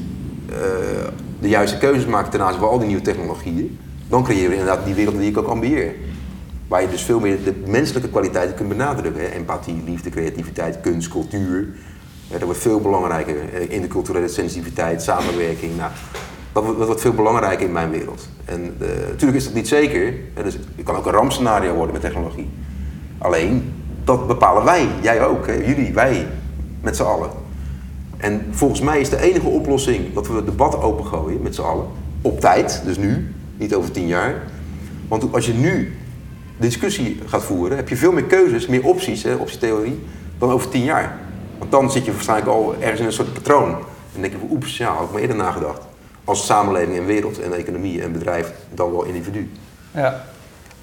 [0.50, 0.56] uh,
[1.40, 4.84] de juiste keuzes maken ten aanzien van al die nieuwe technologieën, dan creëren we inderdaad
[4.84, 5.94] die wereld die ik ook ambieer.
[6.70, 9.22] Waar je dus veel meer de menselijke kwaliteiten kunt benadrukken.
[9.22, 9.28] Hè?
[9.28, 11.68] Empathie, liefde, creativiteit, kunst, cultuur.
[12.28, 13.70] dat wordt veel belangrijker.
[13.70, 15.76] Interculturele sensitiviteit, samenwerking.
[15.76, 15.90] Nou,
[16.52, 18.28] dat, wordt, veel belangrijker in mijn wereld.
[18.44, 18.76] En
[19.08, 20.14] natuurlijk is dat niet zeker.
[20.34, 20.42] Hè?
[20.42, 22.48] Dus het kan ook een rampscenario worden met technologie.
[23.18, 23.72] Alleen,
[24.04, 24.88] dat bepalen wij.
[25.02, 25.46] Jij ook.
[25.46, 26.26] Jullie, wij.
[26.80, 27.30] Met z'n allen.
[28.16, 31.86] En volgens mij is de enige oplossing dat we het debat opengooien met z'n allen.
[32.22, 34.42] Op tijd, dus nu, niet over tien jaar.
[35.08, 35.94] Want als je nu
[36.60, 40.06] discussie gaat voeren, heb je veel meer keuzes, meer opties, hè, optietheorie,
[40.38, 41.18] dan over tien jaar.
[41.58, 43.70] Want dan zit je waarschijnlijk al ergens in een soort patroon.
[44.14, 45.82] En denk je van, oeps, ja, had ik maar eerder nagedacht.
[46.24, 49.50] Als samenleving en wereld en economie en bedrijf, dan wel individu.
[49.94, 50.24] Ja.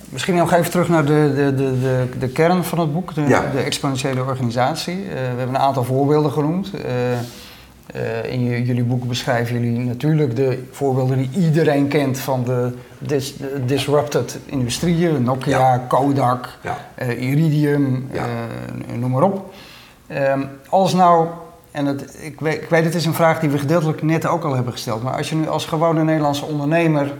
[0.09, 3.25] Misschien nog even terug naar de, de, de, de, de kern van het boek, de,
[3.51, 5.03] de exponentiële organisatie.
[5.03, 6.71] Uh, we hebben een aantal voorbeelden genoemd.
[6.75, 6.81] Uh,
[7.95, 13.37] uh, in jullie boek beschrijven jullie natuurlijk de voorbeelden die iedereen kent van de, dis,
[13.37, 16.77] de disrupted industrieën, Nokia, Kodak, ja.
[17.01, 18.25] uh, Iridium, ja.
[18.25, 19.53] uh, noem maar op.
[20.11, 21.27] Um, als nou,
[21.71, 24.43] en het, ik, weet, ik weet het is een vraag die we gedeeltelijk net ook
[24.43, 27.13] al hebben gesteld, maar als je nu als gewone Nederlandse ondernemer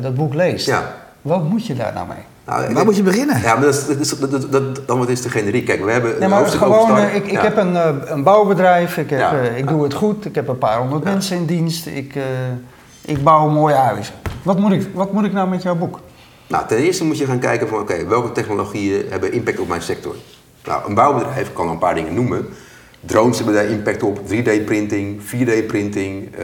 [0.00, 0.72] dat boek leest,
[1.22, 2.33] wat moet je daar nou mee?
[2.46, 3.40] Nou, Waar moet je beginnen?
[3.40, 5.66] Ja, maar dat is, dat, dat, dat, dan is de generiek.
[5.66, 9.10] Kijk, we hebben ja, maar gewoon, eh, ik, ik heb een, eh, een bouwbedrijf, ik,
[9.10, 9.34] heb, ja.
[9.34, 12.22] uh, ik doe het goed, ik heb een paar honderd mensen in dienst, ik, uh,
[13.04, 14.14] ik bouw mooie huizen.
[14.42, 16.00] Wat moet, ik, wat moet ik nou met jouw boek?
[16.46, 19.82] Nou, ten eerste moet je gaan kijken van, oké, welke technologieën hebben impact op mijn
[19.82, 20.14] sector?
[20.64, 22.46] Nou, een bouwbedrijf kan een paar dingen noemen,
[23.00, 26.34] Drones hebben daar impact op, 3D-printing, 4D-printing,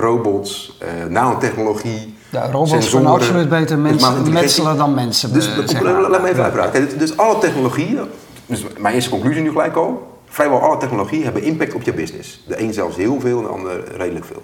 [0.00, 2.14] robots, nanotechnologie.
[2.32, 5.32] Ja, robots kunnen absoluut beter mensen metselen dan mensen.
[5.32, 5.48] Dus
[5.82, 6.98] laat me even uitpraten.
[6.98, 8.00] Dus alle technologieën,
[8.46, 12.44] dus mijn eerste conclusie nu gelijk al, vrijwel alle technologieën hebben impact op je business.
[12.46, 14.42] De een zelfs heel veel, de ander redelijk veel.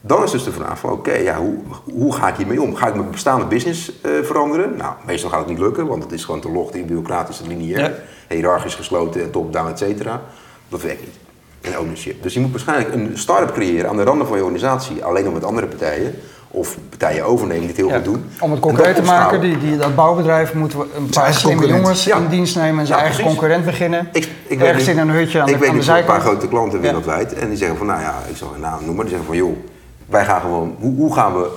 [0.00, 2.74] Dan is dus de vraag van oké, ja, hoe, hoe ga ik hiermee om?
[2.74, 4.76] Ga ik mijn bestaande business uh, veranderen?
[4.76, 7.80] Nou, meestal gaat het niet lukken, want het is gewoon te log, bureaucratisch en lineair.
[7.80, 7.92] Ja.
[8.28, 10.22] Hiërarchisch gesloten, top-down, et cetera.
[10.68, 11.16] Dat werkt niet.
[11.60, 12.22] En ownership.
[12.22, 15.32] Dus je moet waarschijnlijk een start-up creëren aan de randen van je organisatie, alleen om
[15.32, 16.14] met andere partijen
[16.54, 18.24] of partijen overnemen die het heel goed doen.
[18.40, 22.06] Om het concreet te maken, die, die, dat bouwbedrijf moeten we een paar slimme jongens
[22.06, 24.08] in dienst nemen en zijn eigen concurrent beginnen.
[24.12, 26.08] Ik, ik Ergens in een hutje aan ik de, aan de zijkant.
[26.08, 28.84] een paar grote klanten wereldwijd en die zeggen van, nou ja, ik zal een naam
[28.84, 29.56] noemen, die zeggen van, joh,
[30.06, 31.48] wij gaan gewoon, hoe, hoe gaan we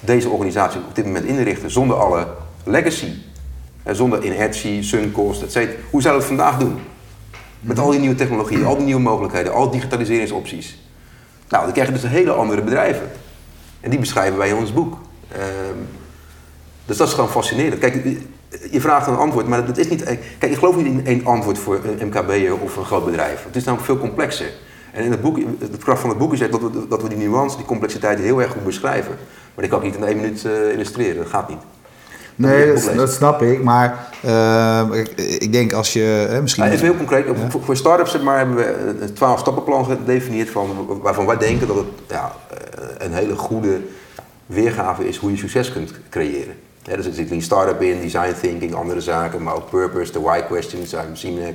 [0.00, 2.26] deze organisatie op dit moment inrichten zonder alle
[2.64, 3.12] legacy?
[3.82, 5.76] En zonder inertie, suncost, et cetera.
[5.90, 6.78] Hoe zouden we het vandaag doen?
[7.60, 10.78] Met al die nieuwe technologieën, al die nieuwe mogelijkheden, al digitaliseringsopties.
[11.48, 13.10] Nou, dan krijg je dus hele andere bedrijven.
[13.80, 14.98] En die beschrijven wij in ons boek.
[15.32, 15.78] Ehm,
[16.86, 17.80] dus dat is gewoon fascinerend.
[17.80, 18.04] Kijk,
[18.70, 20.02] je vraagt een antwoord, maar dat is niet.
[20.38, 23.44] Kijk, ik geloof niet in één antwoord voor een MKB'er of een groot bedrijf.
[23.44, 24.50] Het is namelijk veel complexer.
[24.92, 27.56] En in het boek, de kracht van het boek is dat we, dat die nuance,
[27.56, 29.16] die complexiteit heel erg goed beschrijven.
[29.54, 31.58] Maar die kan ik niet in één minuut uh, illustreren, dat gaat niet.
[32.40, 33.62] Nee, dat, snap ik.
[33.62, 36.62] Maar uh, ik, ik, denk als je uh, misschien...
[36.62, 37.26] Nou, even heel concreet.
[37.48, 41.76] Voor, voor start-ups maar, hebben we een 12 stappenplan gedefinieerd van, waarvan wij denken dat
[41.76, 43.80] het ja, eh, een hele goede
[44.46, 46.54] weergave is hoe je succes kunt creëren.
[46.82, 50.20] Ja, dus er zit een start-up in, design thinking, andere zaken, maar ook purpose, de
[50.20, 51.54] why question, Simon Sinek.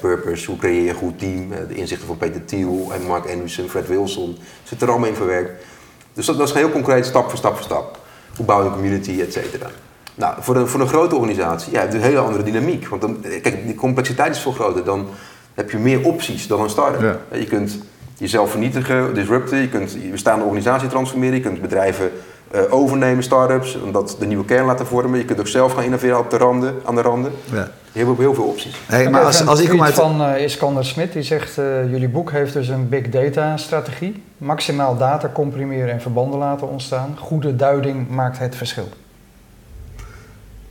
[0.00, 3.68] purpose, hoe creëer je een goed team, de inzichten van Peter Thiel en Mark Anderson,
[3.68, 5.64] Fred Wilson, zit er allemaal in verwerkt.
[6.12, 7.98] Dus dat, dat is heel concreet, stap voor stap voor stap.
[8.36, 9.70] Hoe bouw je een community, et cetera.
[10.16, 12.88] Nou, voor een, voor een grote organisatie ja, heb je een hele andere dynamiek.
[12.88, 14.84] Want dan, kijk, die complexiteit is veel groter.
[14.84, 15.06] Dan
[15.54, 17.20] heb je meer opties dan een start-up.
[17.32, 17.78] Je kunt
[18.16, 19.58] jezelf vernietigen, disrupten.
[19.58, 21.34] Je kunt je bestaande organisatie transformeren.
[21.34, 22.10] Je kunt bedrijven
[22.54, 23.80] uh, overnemen, start-ups.
[23.80, 25.18] Omdat de nieuwe kern laten vormen.
[25.18, 27.32] Je kunt ook zelf gaan innoveren op de randen, aan de randen.
[27.52, 27.68] Ja.
[27.92, 28.80] Je hebt heel veel opties.
[28.86, 29.94] Hey, maar als, als ik kom uit...
[29.94, 31.58] van uh, Iskander Smit, die zegt...
[31.58, 34.22] Uh, jullie boek heeft dus een big data strategie.
[34.38, 37.16] Maximaal data comprimeren en verbanden laten ontstaan.
[37.18, 38.88] Goede duiding maakt het verschil.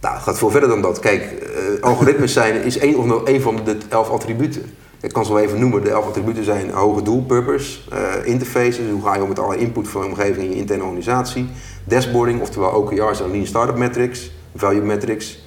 [0.06, 1.00] Nou, het gaat veel verder dan dat.
[1.00, 4.64] Kijk, uh, algoritmes zijn is één of één van de elf attributen.
[5.02, 5.84] Ik kan ze wel even noemen.
[5.84, 8.90] De elf attributen zijn hoge doel, purpose, uh, interfaces.
[8.92, 11.50] Hoe ga je om met alle input van je omgeving in je interne organisatie.
[11.84, 15.44] Dashboarding, oftewel OKR's en Lean Startup Metrics, Value Metrics.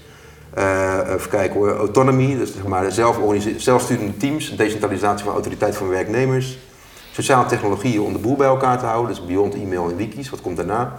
[0.58, 2.92] Uh, even kijken hoor, autonomy, dus zeg maar
[3.56, 6.58] zelfsturende teams, decentralisatie van autoriteit van werknemers.
[7.12, 10.40] Sociale technologieën om de boel bij elkaar te houden, dus beyond e-mail en wikis, wat
[10.40, 10.98] komt daarna?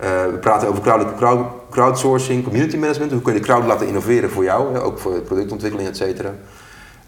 [0.00, 3.12] Uh, we praten over crowd, crowd, crowdsourcing, community management.
[3.12, 4.82] Hoe kun je de crowd laten innoveren voor jou, hè?
[4.82, 6.34] ook voor productontwikkeling, et cetera.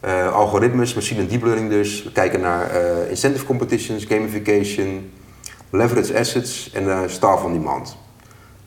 [0.05, 2.03] Uh, algoritmes, machine en deep learning dus.
[2.03, 5.11] We kijken naar uh, incentive competitions, gamification,
[5.71, 7.97] leverage assets en uh, staff on demand.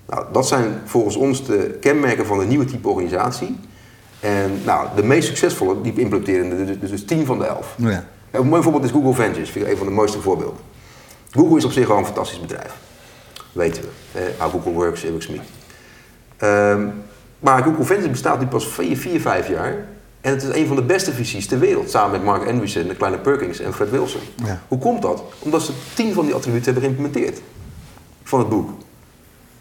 [0.08, 3.60] Nou, dat zijn volgens ons de kenmerken van een nieuwe type organisatie.
[4.20, 7.76] En nou, de meest succesvolle, die implementerende, dus, dus 10 van de 11.
[7.78, 8.06] Ja.
[8.32, 10.60] Een mooi voorbeeld is Google Ventures, vind ik een van de mooiste voorbeelden.
[11.32, 12.74] Google is op zich al een fantastisch bedrijf
[13.52, 14.20] weten we.
[14.20, 15.42] Eh, Google Works, Eric Smith.
[16.44, 16.94] Um,
[17.40, 19.76] maar Google Ventures bestaat nu pas 4, 4, 5 jaar.
[20.22, 21.90] En het is een van de beste visies ter wereld.
[21.90, 24.22] Samen met Mark Andreessen, de kleine Perkins en Fred Wilson.
[24.44, 24.62] Ja.
[24.68, 25.24] Hoe komt dat?
[25.40, 27.42] Omdat ze 10 van die attributen hebben geïmplementeerd.
[28.24, 28.70] Van het boek.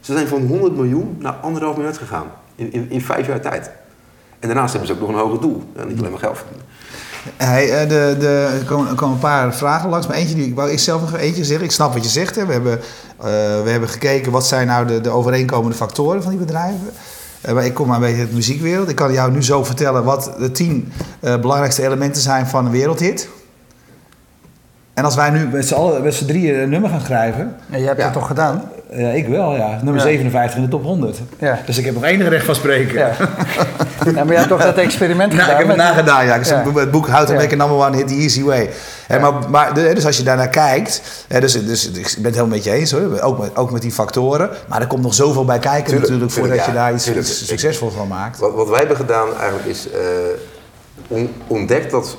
[0.01, 2.27] Ze zijn van 100 miljoen naar anderhalf miljard gegaan.
[2.55, 3.71] In, in, in vijf jaar tijd.
[4.39, 5.63] En daarnaast hebben ze ook nog een hoger doel.
[5.77, 6.67] En niet alleen maar geld verdienen.
[7.37, 10.07] Hey, eh, de, de, er, komen, komen een paar vragen langs.
[10.07, 11.65] Maar eentje die ik wou ik zelf nog eentje zeggen.
[11.65, 12.37] Ik snap wat je zegt.
[12.37, 12.47] Hè.
[12.47, 13.25] We, hebben, uh,
[13.63, 16.91] we hebben gekeken wat zijn nou de, de overeenkomende factoren van die bedrijven.
[17.47, 18.89] Uh, maar ik kom maar een beetje uit de muziekwereld.
[18.89, 22.73] Ik kan jou nu zo vertellen wat de tien uh, belangrijkste elementen zijn van een
[22.73, 23.29] wereldhit.
[24.95, 27.57] En als wij nu met z'n allen, met z'n drieën een nummer gaan schrijven.
[27.71, 28.05] Ja, je hebt ja.
[28.05, 28.63] het toch gedaan?
[28.93, 29.81] Ja, ik wel, ja.
[29.83, 31.19] Nummer 57 in de top 100.
[31.39, 31.59] Ja.
[31.67, 32.99] Dus ik heb nog enige recht van spreken.
[32.99, 33.07] Ja.
[34.05, 35.49] ja maar jij hebt toch dat experiment gedaan?
[35.49, 36.39] Nou, ik heb het nagedaan, ja.
[36.75, 38.71] Het boek How to Make a Number One Hit the Easy Way.
[39.09, 42.71] Maar, maar, dus als je daarnaar kijkt, dus, dus, ik ben het helemaal met je
[42.71, 44.51] eens hoor, ook met, ook met die factoren.
[44.69, 47.91] Maar er komt nog zoveel bij kijken tuurlijk, natuurlijk voordat je daar iets, iets succesvol
[47.91, 48.39] van maakt.
[48.39, 49.89] Wat, wat, wij hebben gedaan eigenlijk is
[51.11, 52.17] uh, ontdekt dat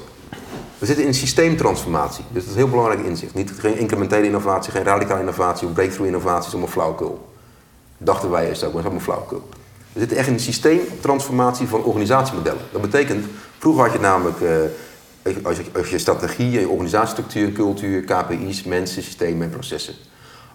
[0.82, 2.24] we zitten in een systeemtransformatie.
[2.32, 3.34] Dus dat is een heel belangrijk inzicht.
[3.34, 7.28] Niet, geen incrementele innovatie, geen radicale innovatie of breakthrough innovatie is allemaal flauwkul.
[7.98, 9.50] Dachten wij eerst ook, maar dat is allemaal flauwkul.
[9.94, 12.62] We zitten echt in een systeemtransformatie van organisatiemodellen.
[12.72, 13.26] Dat betekent,
[13.58, 14.50] vroeger had je namelijk uh,
[15.44, 19.94] als, je, als je strategie, je organisatiestructuur, cultuur, KPI's, mensen, systemen en processen.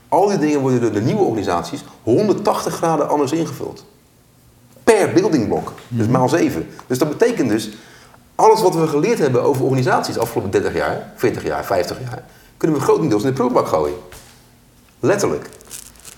[0.08, 3.84] Al die dingen worden door de nieuwe organisaties 180 graden anders ingevuld.
[4.84, 5.72] Per building block.
[5.88, 6.12] Dus mhm.
[6.12, 6.68] maal 7.
[6.86, 7.70] Dus dat betekent dus
[8.36, 12.22] Alles wat we geleerd hebben over organisaties de afgelopen 30 jaar, 40 jaar, 50 jaar,
[12.56, 13.96] kunnen we grotendeels in de prullenbak gooien.
[15.00, 15.48] Letterlijk.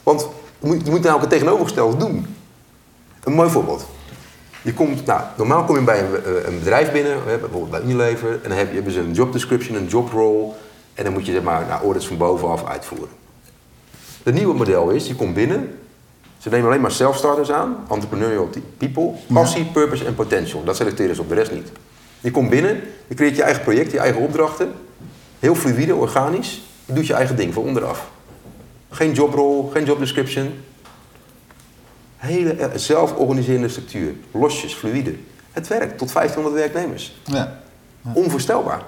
[0.02, 0.28] Want
[0.60, 2.36] je moet, je moet namelijk het tegenovergestelde doen.
[3.24, 3.86] Een mooi voorbeeld.
[4.62, 8.32] Je komt, nou, normaal kom je bij een, eh, een bedrijf binnen, bijvoorbeeld bij Unilever,
[8.42, 10.52] en dan hebben ze een job description, een job role,
[10.94, 13.08] en dan moet je zeg maar naar orders van bovenaf uitvoeren.
[14.22, 15.78] Het nieuwe model is, je komt binnen,
[16.38, 20.64] ze nemen alleen maar self-starters aan, entrepreneurial people, passie, purpose en potential.
[20.64, 21.68] Dat selecteren ze op de rest niet.
[22.20, 24.72] Je komt binnen, je creëert je eigen project, je eigen opdrachten,
[25.38, 28.10] heel fluïde, organisch, je doet je eigen ding van onderaf.
[28.90, 30.52] Geen jobrol, geen job description.
[32.16, 34.14] Hele eh, zelforganiserende structuur.
[34.32, 35.14] Losjes, fluïde.
[35.52, 37.20] Het werkt tot 1500 werknemers.
[37.24, 37.60] Ja.
[38.14, 38.82] Onvoorstelbaar.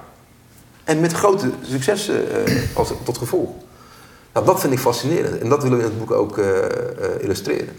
[0.85, 3.51] En met grote successen eh, als, tot gevolg.
[4.33, 5.39] Nou, dat vind ik fascinerend.
[5.39, 6.71] En dat willen we in het boek ook eh, eh,
[7.21, 7.75] illustreren.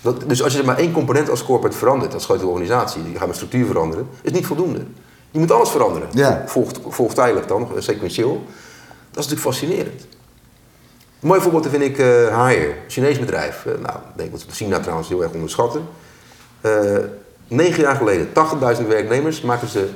[0.00, 3.20] Dat, dus als je maar één component als corporate verandert, als grote organisatie, je gaat
[3.20, 4.80] mijn structuur veranderen, is niet voldoende.
[5.30, 6.08] Je moet alles veranderen.
[6.12, 6.42] Ja.
[6.46, 8.44] Volgt, volgtijdig dan, eh, sequentieel.
[9.10, 10.06] Dat is natuurlijk fascinerend.
[11.20, 13.66] Een mooi voorbeeld vind ik eh Haier, een Chinees bedrijf.
[13.66, 15.82] Eh, nou, ik denk dat we China trouwens heel erg onderschatten.
[16.60, 16.98] Eh,
[17.48, 19.88] negen jaar geleden, 80.000 werknemers, maakten ze,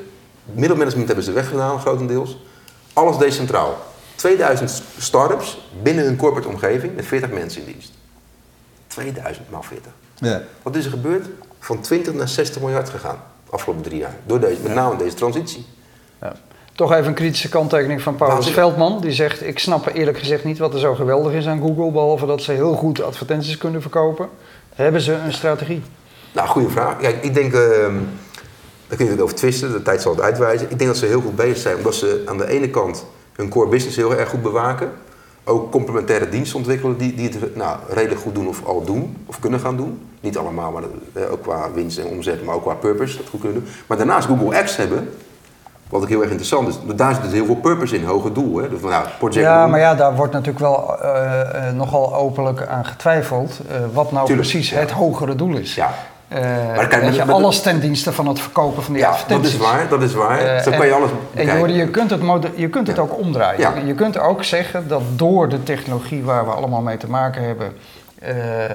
[0.52, 2.38] middelmanagement hebben ze weggedaan, grotendeels.
[2.92, 3.78] Alles decentraal.
[4.14, 7.92] 2000 start-ups binnen een corporate omgeving met 40 mensen in dienst.
[8.90, 9.92] 2000 maal 40.
[10.14, 10.42] Ja.
[10.62, 11.26] Wat is er gebeurd?
[11.58, 14.14] Van 20 naar 60 miljard gegaan de afgelopen drie jaar.
[14.26, 15.66] Door deze, met name deze transitie.
[16.20, 16.36] Ja.
[16.74, 18.48] Toch even een kritische kanttekening van Paulus.
[18.48, 19.00] Veldman.
[19.00, 21.90] Die zegt, ik snap eerlijk gezegd niet wat er zo geweldig is aan Google.
[21.90, 24.28] Behalve dat ze heel goed advertenties kunnen verkopen.
[24.74, 25.82] Hebben ze een strategie?
[26.32, 26.96] Nou, goede vraag.
[26.96, 27.96] Kijk, ik denk, ehm
[28.90, 30.70] daar kun je het over twisten, de tijd zal het uitwijzen.
[30.70, 33.48] Ik denk dat ze heel goed bezig zijn, omdat ze aan de ene kant hun
[33.48, 34.92] core business heel erg goed bewaken.
[35.50, 39.38] Ook complementaire diensten ontwikkelen die, die het nou, redelijk goed doen of al doen, of
[39.38, 40.00] kunnen gaan doen.
[40.20, 40.82] Niet allemaal, maar
[41.12, 43.72] eh, ook qua winst en omzet, maar ook qua purpose dat goed kunnen doen.
[43.86, 45.10] Maar daarnaast Google Apps hebben,
[45.88, 46.96] wat ook heel erg interessant is.
[46.96, 48.56] Daar zit dus heel veel purpose in, hoger doel.
[48.56, 48.68] Hè?
[48.68, 52.66] Dus van, nou, project Ja, maar ja, daar wordt natuurlijk wel eh, eh, nogal openlijk
[52.66, 53.60] aan getwijfeld.
[53.92, 54.78] wat nou Tuurlijk, precies ja.
[54.78, 55.74] het hogere doel is.
[55.74, 55.90] Ja.
[56.30, 56.40] Eh,
[56.74, 59.44] kijk, weet met- je, met- alles ten dienste van het verkopen van die Ja, dat
[59.44, 60.38] is waar, dat is waar.
[60.38, 61.58] Eh, Zo en- kan je alles En bekijken.
[61.58, 62.20] Jordi, je kunt het,
[62.54, 63.02] je kunt het Ja.
[63.02, 63.60] ook omdraaien.
[63.60, 63.72] Ja.
[63.84, 67.72] Je kunt ook zeggen dat door de technologie waar we allemaal mee te maken hebben,
[68.18, 68.70] eh, eh,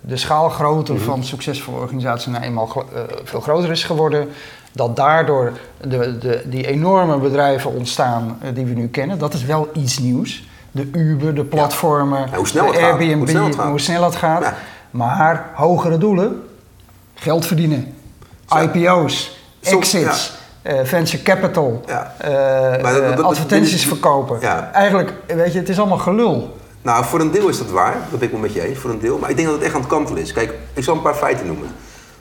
[0.00, 1.02] de schaalgrootte Mhm.
[1.02, 4.28] van succesvolle organisaties nou eenmaal eh, veel groter is geworden.
[4.72, 9.18] Dat daardoor de, de, die enorme bedrijven ontstaan eh, die we nu kennen.
[9.18, 10.44] Dat is wel iets nieuws.
[10.70, 12.90] De Uber, de platformen, Ja, hoe snel de het gaat.
[12.90, 13.68] Airbnb, Hoe snel het gaat.
[13.68, 14.42] hoe snel het gaat.
[14.42, 14.54] Ja.
[14.90, 16.42] Maar hogere doelen,
[17.18, 17.94] geld verdienen,
[18.48, 18.56] Zo.
[18.58, 22.14] IPO's, exits, eh, venture capital, Ja.
[22.18, 22.30] eh,
[22.82, 24.38] Maar dat- dat- dat- advertenties verkopen.
[24.40, 24.70] Ja.
[24.72, 26.56] Eigenlijk, weet je, het is allemaal gelul.
[26.82, 27.92] Nou, voor een deel is dat waar.
[28.10, 29.18] Dat ben ik wel met je eens, voor een deel.
[29.18, 30.32] Maar ik denk dat het echt aan het kantelen is.
[30.32, 31.68] Kijk, ik zal een paar feiten noemen.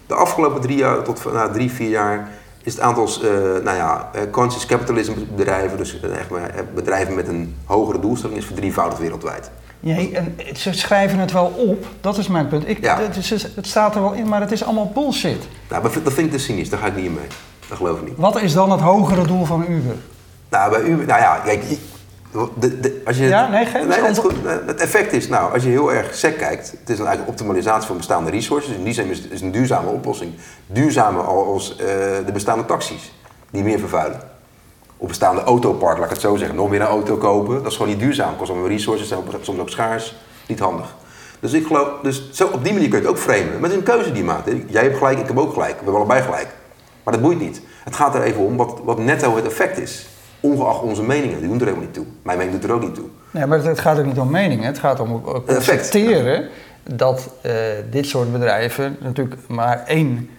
[0.08, 2.30] De afgelopen drie jaar, tot nou, drie, vier jaar,
[2.64, 3.30] is het aantal eh,
[3.64, 6.28] nou ja, conscious capitalism bedrijven, dus echt
[6.74, 9.50] bedrijven met een hogere doelstelling, is verdrievoudigd wereldwijd.
[9.94, 12.68] Nee, en ze schrijven het wel op, dat is mijn punt.
[12.70, 13.00] Ik, Ja.
[13.00, 15.38] het, is- het staat er wel in, maar het is allemaal bullshit.
[15.70, 17.28] Nou, maar dat vind ik te cynisch, daar ga ik niet in mee.
[17.70, 18.18] Dat geloof ik niet.
[18.18, 19.96] Wat is dan het hogere doel van Uber?
[20.50, 21.78] Nou, bij u, nou ja, kijk, je-
[22.60, 23.66] de, de, als je, Ja, nee,
[24.16, 24.34] goed.
[24.46, 27.30] Eh, Het effect is, nou, als je heel erg sec kijkt, het is dan eigenlijk
[27.30, 28.76] optimalisatie van bestaande resources.
[28.76, 30.32] In die zin is het een duurzame oplossing.
[30.68, 31.86] Duurzamer als eh,
[32.26, 33.12] de bestaande taxis,
[33.52, 34.20] die meer vervuilen.
[34.98, 36.56] Of bestaande autopark, laat ik het zo zeggen.
[36.56, 38.36] Nog meer een auto kopen, dat is gewoon niet duurzaam.
[38.38, 40.16] Kost allemaal resources, ook- soms ook schaars,
[40.48, 40.96] niet handig.
[41.40, 43.66] Dus ik geloof, dus zo, op die manier kun je het ook framen.
[43.66, 44.50] Is een keuze die je maakt.
[44.68, 45.72] Jij hebt gelijk, ik heb ook gelijk.
[45.72, 46.48] We hebben allebei gelijk.
[47.04, 47.62] Maar dat boeit niet.
[47.84, 50.08] Het gaat er even om wat, wat netto het effect is.
[50.40, 52.06] Ongeacht onze meningen, die doen er helemaal niet toe.
[52.22, 53.06] Mijn mening doet er ook niet toe.
[53.32, 54.66] Nee, maar het, gaat ook niet om meningen.
[54.66, 55.66] Het gaat om effect.
[55.68, 56.48] constateren
[56.84, 57.54] dat eh,
[57.92, 60.30] dit soort bedrijven natuurlijk maar één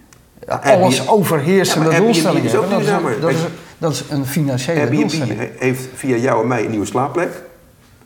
[0.46, 2.70] Ja, alles overheersende Ja, doelstelling hebben.
[2.70, 3.36] Dat is, dat, is,
[3.78, 5.38] dat is een financiële Airbnb doelstelling.
[5.38, 7.42] he- heeft via jou en mij een nieuwe slaapplek.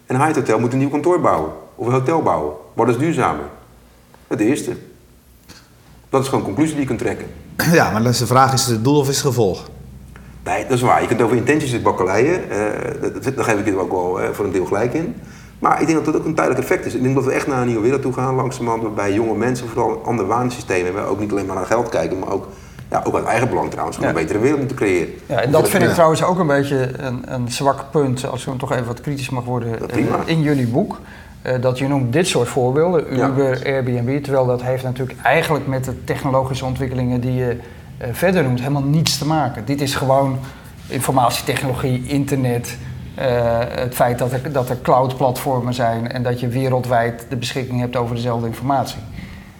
[0.06, 1.50] En Hyatt Hotel moet een nieuw kantoor bouwen.
[1.74, 2.52] Of een hotel bouwen.
[2.74, 3.44] Wat is duurzamer?
[4.26, 4.72] Het eerste.
[6.08, 7.26] Dat is gewoon een conclusie die je kunt trekken.
[7.78, 9.68] Ja, maar dan is de vraag, is het het doel of is het gevolg?
[10.44, 11.00] Nee, dat is waar.
[11.00, 12.50] Je kunt over intenties het bakkeleien.
[12.50, 15.14] eh, dat- dat- daar geef ik je ook wel eh, voor een deel gelijk in.
[15.58, 16.94] Maar ik denk dat dat ook een tijdelijk effect is.
[16.94, 18.82] Ik denk dat we echt naar een nieuwe wereld toe gaan, langzamerhand.
[18.82, 21.04] Waarbij jonge mensen vooral een ander waardsysteem hebben.
[21.06, 22.48] Ook niet alleen maar naar geld kijken, maar ook,
[22.90, 23.96] ja, ook uit eigen belang trouwens.
[23.96, 24.08] Ja.
[24.08, 25.08] een betere wereld moeten creëren.
[25.26, 28.58] Ja, en dat vind ik trouwens ook een beetje een, een zwak punt, als ik
[28.58, 29.78] toch even wat kritisch mag worden,
[30.24, 30.98] in jullie boek.
[31.42, 33.28] Eh, dat je noemt dit soort voorbeelden, Ja.
[33.28, 37.56] Uber, Airbnb, terwijl dat heeft natuurlijk eigenlijk met de technologische ontwikkelingen die je
[37.98, 39.64] eh, verder noemt helemaal niets te maken.
[39.64, 40.38] Dit is gewoon
[40.86, 42.76] informatietechnologie, internet,
[43.14, 47.80] eh, het feit dat er, dat er cloud-platformen zijn en dat je wereldwijd de beschikking
[47.80, 49.00] hebt over dezelfde informatie.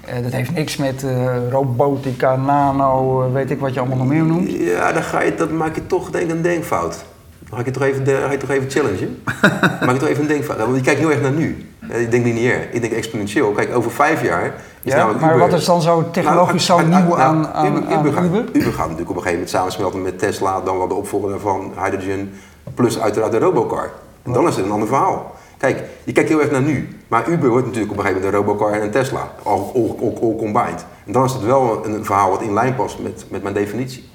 [0.05, 4.07] Eh, dat heeft niks met eh, robotica, nano, eh, weet ik wat je allemaal nog
[4.07, 4.51] meer noemt.
[4.53, 7.05] Ja, dan ga je, dat maak je toch denk een denkfout.
[7.39, 9.23] Dan ga ik je toch even, ga je toch even challengen.
[9.87, 10.59] Maak je toch even een denkfout.
[10.59, 11.67] Want je kijkt heel erg naar nu.
[11.89, 13.51] Ik denk lineair, ik denk exponentieel.
[13.51, 14.45] Kijk, over vijf jaar
[14.83, 17.55] is Ja, namelijk maar Uber- wat is dan zo technologisch Nou, zo nieuw aan, nou,
[17.55, 18.45] aan, Uber, aan Uber, gaat, Uber?
[18.53, 21.73] Uber gaat natuurlijk op een gegeven moment samensmelten met Tesla, dan wel de opvolger daarvan,
[21.85, 22.33] Hydrogen,
[22.75, 23.91] plus uiteraard de Robocar.
[24.23, 25.35] En dan is het een ander verhaal.
[25.61, 28.43] Kijk, je kijkt heel erg naar nu, maar Uber wordt natuurlijk op een gegeven moment
[28.43, 30.85] een Robocar en een Tesla, all, all, all, all combined.
[31.07, 33.55] En dan is het wel een, een verhaal wat in lijn past met, met mijn
[33.55, 34.09] definitie.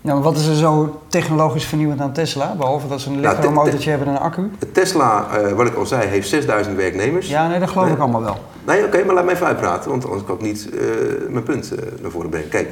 [0.00, 2.54] Nou, maar wat is er zo technologisch vernieuwend aan Tesla?
[2.56, 4.50] Behalve dat ze een Nou, te- elektromotortje hebben en een accu.
[4.72, 7.28] Tesla, eh, wat ik al zei, heeft 6000 werknemers.
[7.28, 7.94] Ja, nee, dat geloof Nee.
[7.94, 8.36] ik allemaal wel.
[8.66, 10.80] Nee, oké, maar laat mij even uitpraten, want anders kan ik niet eh,
[11.28, 12.48] mijn punt eh, naar voren brengen.
[12.48, 12.68] Kijk,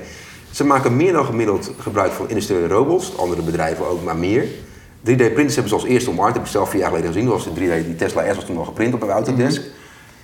[0.50, 4.44] ze maken meer dan gemiddeld gebruik van industriële robots, andere bedrijven ook, maar meer.
[5.12, 7.26] 3D-printers hebben ze als eerste omarmd, dat heb ik zelf vier jaar geleden gezien.
[7.28, 9.62] Dat was de 3D, die Tesla S was toen al geprint op een Autodesk.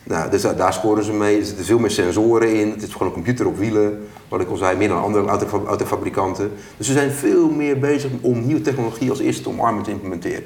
[0.05, 1.39] Nou, dus daar, daar scoren ze mee.
[1.39, 2.71] Er zitten veel meer sensoren in.
[2.71, 5.65] Het is gewoon een computer op wielen, wat ik al zei, meer dan andere auto,
[5.67, 6.53] autofabrikanten.
[6.77, 10.45] Dus ze zijn veel meer bezig om nieuwe technologie als eerste te omarmen te implementeren.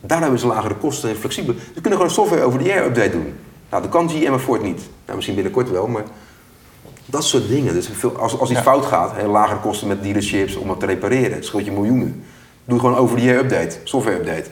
[0.00, 1.54] Daar hebben ze lagere kosten en flexibel.
[1.54, 3.32] Ze kunnen gewoon een software over de air update doen.
[3.70, 4.80] Nou, dat kan GM en Ford niet.
[5.04, 6.04] Nou, misschien binnenkort wel, maar
[7.06, 7.74] dat soort dingen.
[7.74, 8.64] Dus veel, als, als iets Ja.
[8.64, 11.32] fout gaat, lagere kosten met dealerships om het te repareren.
[11.32, 12.24] Het scheelt je miljoenen.
[12.64, 14.44] Doe gewoon over air update, software update.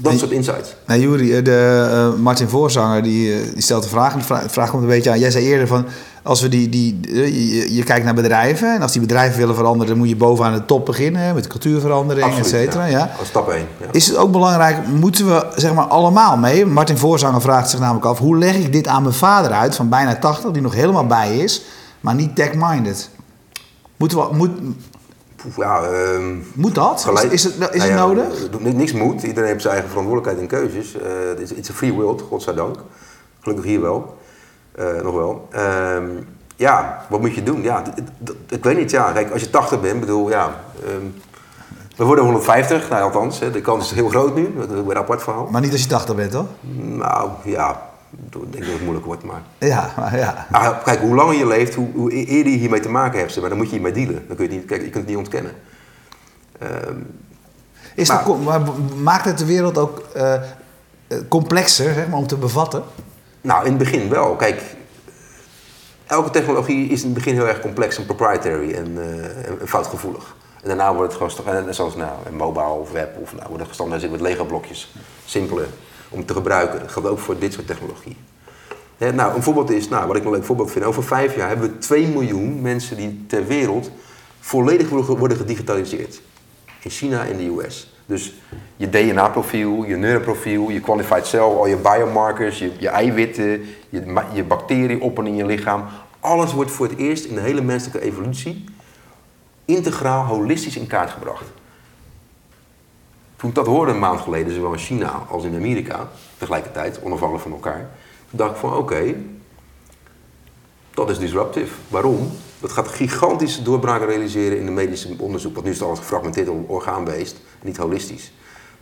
[0.00, 0.20] Dat Nee.
[0.20, 0.74] soort insights.
[0.86, 4.12] Nou, Juri, eh, de, eh, Martin Voorzanger die, eh, die stelt de vraag.
[4.12, 5.18] En de vraag, de vraag komt een beetje aan.
[5.18, 5.86] Jij zei eerder van.
[6.22, 8.74] Als we die, die, je, je kijkt naar bedrijven.
[8.74, 9.86] En als die bedrijven willen veranderen.
[9.88, 11.34] dan moet je bovenaan de top beginnen.
[11.34, 12.84] Met cultuurverandering, et cetera.
[12.84, 13.10] Ja.
[13.18, 13.66] Als stap 1.
[13.80, 13.86] Ja.
[13.92, 16.66] Is het ook belangrijk, moeten we zeg maar allemaal mee?
[16.66, 19.88] Martin Voorzanger vraagt zich namelijk af, hoe leg ik dit aan mijn vader uit van
[19.88, 21.62] bijna 80, die nog helemaal bij is,
[22.00, 23.10] maar niet tech-minded?
[23.96, 24.50] Moeten we, moet,
[25.56, 26.98] ja, ehm, moet dat?
[26.98, 28.48] Is, gelijk- is het, is nou het ja, nodig?
[28.64, 29.22] eh, Niks moet.
[29.22, 30.94] Iedereen heeft zijn eigen verantwoordelijkheid en keuzes.
[30.96, 32.76] Eh, Het is it's a free world, godzijdank.
[33.40, 34.16] Gelukkig hier wel.
[34.72, 35.48] Eh, nog wel.
[35.50, 36.04] Ehm,
[36.56, 37.62] ja, wat moet je doen?
[37.62, 37.82] Ja,
[38.48, 38.90] ik weet niet.
[38.90, 40.54] Ja, kijk, als je 80 bent, bedoel, ja...
[40.86, 41.06] ehm,
[41.96, 44.54] we worden 150, nou althans, hè, de kans is heel groot nu.
[44.58, 45.48] Dat is weer een apart verhaal.
[45.50, 46.46] Maar niet als je 80 bent, toch?
[46.80, 49.42] Nou, ja, ik denk dat het moeilijk wordt, maar...
[49.58, 50.46] Ja, maar ja.
[50.50, 53.48] Ah, kijk, hoe langer je leeft, hoe, hoe eerder je hiermee te maken hebt, maar,
[53.48, 54.24] dan moet je hiermee dealen.
[54.26, 55.52] Dan kun je, het niet, kijk, je kunt het niet ontkennen.
[56.58, 56.96] Ehm,
[57.94, 58.62] Is Maar-
[59.02, 60.40] maakt het de wereld ook eh, eh,
[61.28, 62.82] complexer zeg maar, om te bevatten?
[63.40, 64.36] Nou, in het begin wel.
[64.36, 64.62] Kijk,
[66.06, 70.36] elke technologie is in het begin heel erg complex en proprietary en, eh, en- foutgevoelig.
[70.62, 73.68] En daarna wordt het gewoon, zoals nou, een mobile of web, of nou, wordt het
[73.68, 74.94] gestandaardiseerd met Lego-blokjes.
[75.24, 75.66] Simpeler
[76.08, 76.78] om te gebruiken.
[76.78, 78.16] Dat ook voor dit soort technologie.
[78.98, 81.70] Nou, een voorbeeld is, nou, wat ik een leuk voorbeeld vind, over vijf jaar hebben
[81.70, 83.90] we 2 miljoen mensen die ter wereld
[84.40, 86.20] volledig worden gedigitaliseerd.
[86.82, 87.92] In China en de US.
[88.06, 88.34] Dus
[88.76, 94.02] je DNA-profiel, je neuroprofiel, je qualified cell, al je biomarkers, je, je eiwitten, je,
[94.32, 94.44] je
[95.16, 95.84] en in je lichaam.
[96.20, 98.64] Alles wordt voor het eerst in de hele menselijke evolutie
[99.68, 101.44] integraal, holistisch in kaart gebracht.
[103.38, 106.08] Toen ik dat hoorde een maand geleden, zowel in China als in Amerika,
[106.38, 107.88] tegelijkertijd, onafhankelijk van elkaar,
[108.30, 109.14] dacht ik van oké,
[110.90, 111.74] dat is disruptive.
[111.88, 112.30] Waarom?
[112.60, 116.48] Dat gaat gigantische doorbraken realiseren in de medische onderzoek, want nu is het alles gefragmenteerd
[116.48, 118.32] op orgaanbeest, niet holistisch.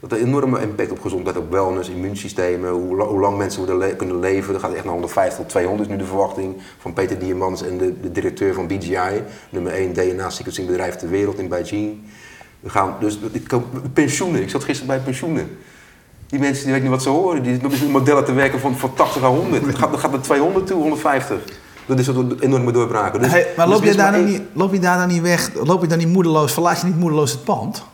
[0.00, 4.20] Dat heeft een enorme impact op gezondheid, op wellness, immuunsystemen, hoe, hoe lang mensen kunnen
[4.20, 4.52] leven.
[4.52, 8.00] Dat gaat echt naar 150 tot 200 nu de verwachting van Peter Diamans en de,
[8.00, 12.00] de directeur van BGI, nummer 1 DNA-sequencing bedrijf ter wereld in Beijing.
[12.60, 13.52] We gaan dus ik
[13.92, 14.42] pensioenen.
[14.42, 15.58] Ik zat gisteren bij pensioenen.
[16.26, 17.42] Die mensen die weten niet wat ze horen.
[17.42, 19.64] Die zitten met modellen te werken van, van 80 à 100.
[19.64, 21.38] Dat gaat, dat gaat naar 200 toe, 150.
[21.86, 23.20] Dat is een enorme doorbraken.
[23.20, 25.08] Dus, Hey, maar dus loop je, daar maar dan één- niet, loop je daar dan
[25.08, 25.50] niet weg?
[25.54, 26.52] Loop je dan niet moedeloos?
[26.52, 27.84] Verlaat je niet moedeloos het pand?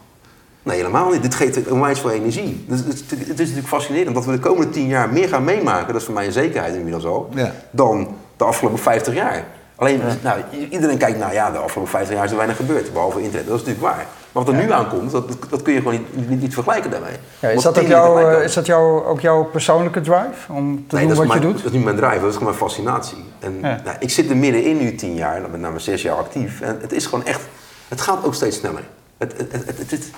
[0.62, 1.22] Nee, helemaal niet.
[1.22, 2.64] Dit geeft onwijs veel energie.
[2.68, 5.44] Dus, het, is- het is natuurlijk fascinerend dat we de komende 10 jaar meer gaan
[5.44, 5.86] meemaken.
[5.86, 7.28] Dat is voor mij een zekerheid inmiddels al.
[7.34, 7.52] Ja.
[7.70, 9.44] Dan de afgelopen 50 jaar.
[9.76, 10.40] Alleen, nou,
[10.70, 12.92] iedereen kijkt, nou ja, de afgelopen 50 jaar is er weinig gebeurd.
[12.92, 13.48] Behalve internet.
[13.48, 14.06] Dat is natuurlijk waar.
[14.32, 17.16] Maar wat er nu aankomt, dat, dat kun je gewoon niet, niet, niet vergelijken daarmee.
[17.38, 18.48] Ja, is, dat ook 10 jaar jouw, tegelijk eh, dan.
[18.48, 21.48] is dat jouw, ook jouw persoonlijke drive om te Nee, doen dat wat is je
[21.48, 21.56] doet?
[21.56, 23.24] Dat is niet mijn drive, dat is gewoon mijn fascinatie.
[23.38, 23.80] En Ja.
[23.84, 26.60] nou, ik zit er middenin nu tien jaar, met name zes jaar actief.
[26.60, 27.40] En het is gewoon echt,
[27.88, 28.82] het gaat ook steeds sneller.
[29.18, 30.10] Het, het, het, het, het-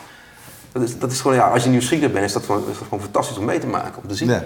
[0.72, 2.86] dat, is, dat is gewoon, ja, als je nieuwsgierig bent, is dat gewoon, is dat
[2.88, 4.28] gewoon fantastisch om mee te maken, om te zien.
[4.28, 4.44] Ja.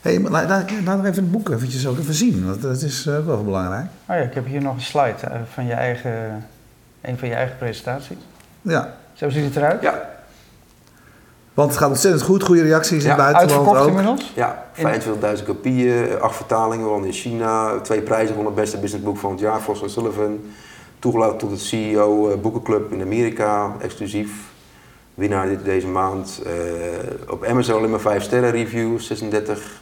[0.00, 0.48] Hey, maar laat,
[0.84, 2.46] laat, even het boek eventjes ook even zien.
[2.46, 3.84] Want dat is eh, wel belangrijk.
[4.08, 6.46] Oh ja, ik heb hier nog een slide eh, van je eigen,
[7.00, 8.16] een van je eigen presentaties.
[8.62, 8.94] Ja.
[9.12, 9.82] Zo ziet het eruit.
[9.82, 10.10] Ja,
[11.54, 12.42] Want het gaat ontzettend goed.
[12.42, 13.88] Goede reacties in het buitenland Uitverkocht ook.
[13.88, 14.32] inmiddels?
[14.34, 14.66] ja
[15.38, 17.80] 25.000 kopieën, acht vertalingen, waaronder in China.
[17.80, 20.40] Twee prijzen van het beste businessboek van het jaar, Frost Sullivan.
[20.98, 24.30] Toegelaten tot het CEO eh, Boekenclub in Amerika, exclusief.
[25.14, 26.42] Winnaar dit, deze maand.
[26.46, 26.52] Eh,
[27.32, 29.81] op Amazon alleen maar 5 sterren reviews, 36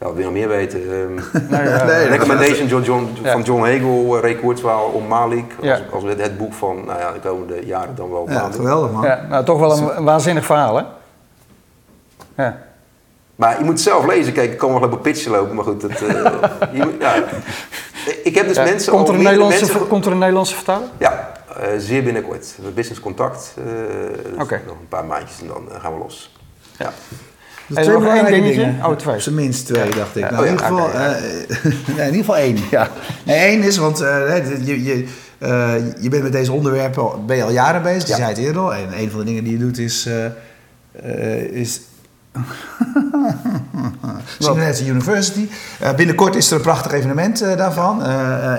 [0.00, 0.80] Ja, wat wil je nog meer weten?
[0.82, 1.14] Ehm
[1.50, 5.54] Nou ja, Nee, Recommendation John, John, van John Hegel, uh, Ray Kurzweil, om Malik.
[5.60, 5.72] Ja.
[5.72, 8.60] Als, als het, het boek van nou ja, de komende jaren dan wel Ja, maanden.
[8.60, 9.02] geweldig man.
[9.02, 10.82] ja, nou, toch wel een, een waanzinnig verhaal, hè?
[12.42, 12.58] Ja.
[13.36, 14.32] Maar je moet het zelf lezen.
[14.32, 15.80] Kijk, ik kan wel op pitchen lopen, maar goed.
[15.80, 15.98] Dat, eh,
[16.72, 17.14] je ja.
[18.22, 18.92] Ik heb dus Ja, mensen...
[18.92, 20.88] komt, er al een Nederlandse, mensen- komt er een Nederlandse vertaler?
[20.98, 22.46] Ja, eh, zeer binnenkort.
[22.46, 23.54] We hebben business contact.
[23.56, 23.64] eh,
[24.38, 24.48] dus.
[24.66, 26.36] Nog een paar maandjes en dan eh, gaan we los.
[26.78, 26.92] Ja.
[27.68, 28.64] Dus Hey, twee nog één belangrijke dingetje?
[28.72, 28.84] dingen.
[28.86, 29.14] Oh, twee.
[29.14, 30.30] Op zijn minst twee, dacht ik.
[30.30, 31.10] Nou, oh in, ja, ieder geval, eh,
[31.96, 32.56] nee, in ieder geval één.
[32.70, 32.88] Ja.
[33.24, 35.04] Nee, één is, want eh, je, je,
[35.38, 38.02] eh, je bent met deze onderwerpen al, ben je al jaren bezig.
[38.02, 38.16] Je Ja.
[38.16, 38.74] zei het eerder al.
[38.74, 40.08] En een van de dingen die je doet is...
[41.50, 41.80] is
[44.38, 45.48] Singularity University.
[45.96, 48.02] Binnenkort is er een prachtig evenement daarvan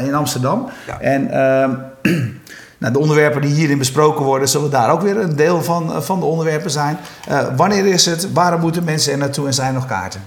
[0.05, 0.69] in Amsterdam.
[0.87, 0.99] Ja.
[0.99, 1.71] En ehm,
[2.79, 6.01] nou, de onderwerpen die hierin besproken worden, zullen daar ook weer een deel van, eh,
[6.01, 6.97] van de onderwerpen zijn.
[7.27, 8.33] Eh, wanneer is het?
[8.33, 10.21] Waarom moeten mensen er naartoe en zijn er nog kaarten?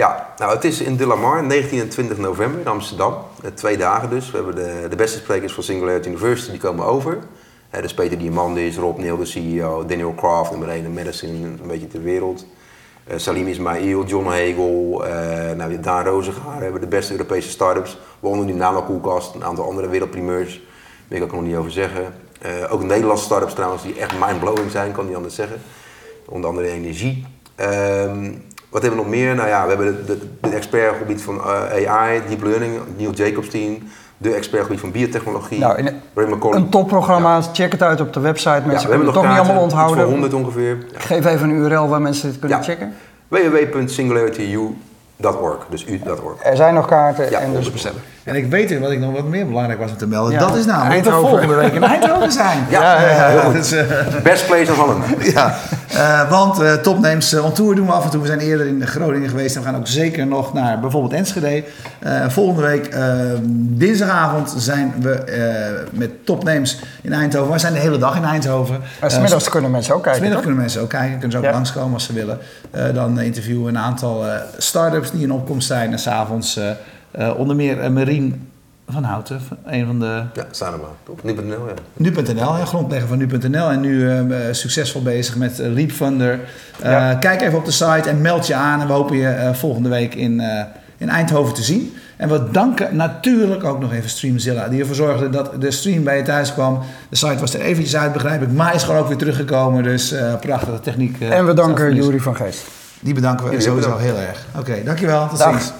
[0.00, 3.14] Ja, nou het is in De La Mar, 19 en 20 november in Amsterdam.
[3.42, 4.30] Eh, twee dagen dus.
[4.30, 7.18] We hebben de, de beste sprekers van Singularity University, die komen over.
[7.70, 11.66] Eh, dus Peter Diamandis, Rob Neal, de CEO, Daniel Kraft, nummer 1 in medicine, een
[11.66, 12.46] beetje ter wereld.
[13.04, 16.04] Eh, Salim Ismail, John Hegel, eh nou, Daan.
[16.04, 17.98] We hebben de beste Europese start-ups.
[18.20, 20.60] Waaronder die Nano Koelkast, een aantal andere wereldprimeurs.
[21.10, 22.02] Daar kan ik nog niet over zeggen.
[22.42, 25.56] Eh, ook Nederlandse start-ups trouwens, die echt mind-blowing zijn, kan niet anders zeggen.
[26.28, 27.26] Onder andere energie.
[27.54, 28.30] Ehm,
[28.68, 29.34] wat hebben we nog meer?
[29.34, 32.42] Nou ja, we hebben de, de, de expert op het gebied van eh, AI, deep
[32.42, 33.78] learning, Neil Jacobs team.
[34.16, 35.58] De expert op het gebied van biotechnologie.
[35.58, 35.82] Nou,
[36.14, 36.62] McCollum.
[36.62, 38.50] Een topprogramma, check het uit op de website.
[38.50, 40.02] Mensen Ja, we hebben het toch niet allemaal onthouden.
[40.02, 40.76] Voor 100 ongeveer.
[40.92, 41.00] Ja.
[41.00, 42.94] Geef even een URL waar mensen dit kunnen checken.
[43.28, 46.42] www.singularityU.org, dus u.org.
[46.44, 47.72] Er zijn nog kaarten Ja, en dus 100%.
[47.72, 48.00] bestellen.
[48.30, 50.32] En ik weet wat ik nog wat meer belangrijk was om te melden.
[50.32, 51.20] Ja, dat is namelijk Eindhoven.
[51.22, 52.58] dat we volgende week in Eindhoven zijn.
[52.70, 53.28] Ja, Ja, ja, ja.
[53.28, 53.52] heel goed.
[53.52, 53.86] Dus, eh,
[54.22, 55.04] Best place in Holland.
[55.34, 55.54] ja.
[55.94, 58.20] Eh, want eh Topnames on tour doen we af en toe.
[58.20, 61.64] We zijn eerder in Groningen geweest en we gaan ook zeker nog naar bijvoorbeeld Enschede.
[61.98, 63.04] Eh, volgende week, eh,
[63.54, 67.52] dinsdagavond, zijn we eh, met Topnames in Eindhoven.
[67.52, 68.78] We zijn de hele dag in Eindhoven.
[69.00, 70.18] Maar Eh, smiddags kunnen mensen ook kijken.
[70.20, 70.46] Smiddag toch?
[70.46, 71.50] kunnen mensen ook kijken, kunnen ze ook Ja.
[71.52, 72.38] langskomen als ze willen.
[72.70, 75.92] Eh, dan interviewen we een aantal eh start-ups die in opkomst zijn.
[75.92, 76.64] En s'avonds uh,
[77.18, 78.48] uh, onder meer uh, Marien
[78.88, 80.22] van Houten, een van de...
[80.34, 80.86] Ja, Sanema?
[81.22, 81.74] Nu.nl, ja.
[81.96, 83.70] Nu.nl, ja, grondlegger van Nu.nl.
[83.70, 86.40] En nu uh, succesvol bezig met uh, Leap Thunder.
[86.82, 87.14] Ja.
[87.14, 88.80] Kijk even op de site en meld je aan.
[88.80, 90.42] En we hopen je volgende week in,
[90.96, 91.94] in Eindhoven te zien.
[92.20, 94.68] En we danken natuurlijk ook nog even Streamzilla.
[94.68, 96.78] Die ervoor zorgde dat de stream bij je thuis kwam.
[97.08, 98.52] De site was er eventjes uit, begrijp ik.
[98.52, 99.82] Maar is gewoon ook weer teruggekomen.
[99.82, 101.20] Dus uh, prachtige techniek.
[101.20, 102.66] en we danken Jury van Geest.
[103.00, 104.12] Die bedanken we Jullie sowieso bedankt.
[104.12, 104.46] heel erg.
[104.50, 105.28] Oké, okay, dankjewel.
[105.28, 105.50] Tot Dag.
[105.50, 105.72] ziens.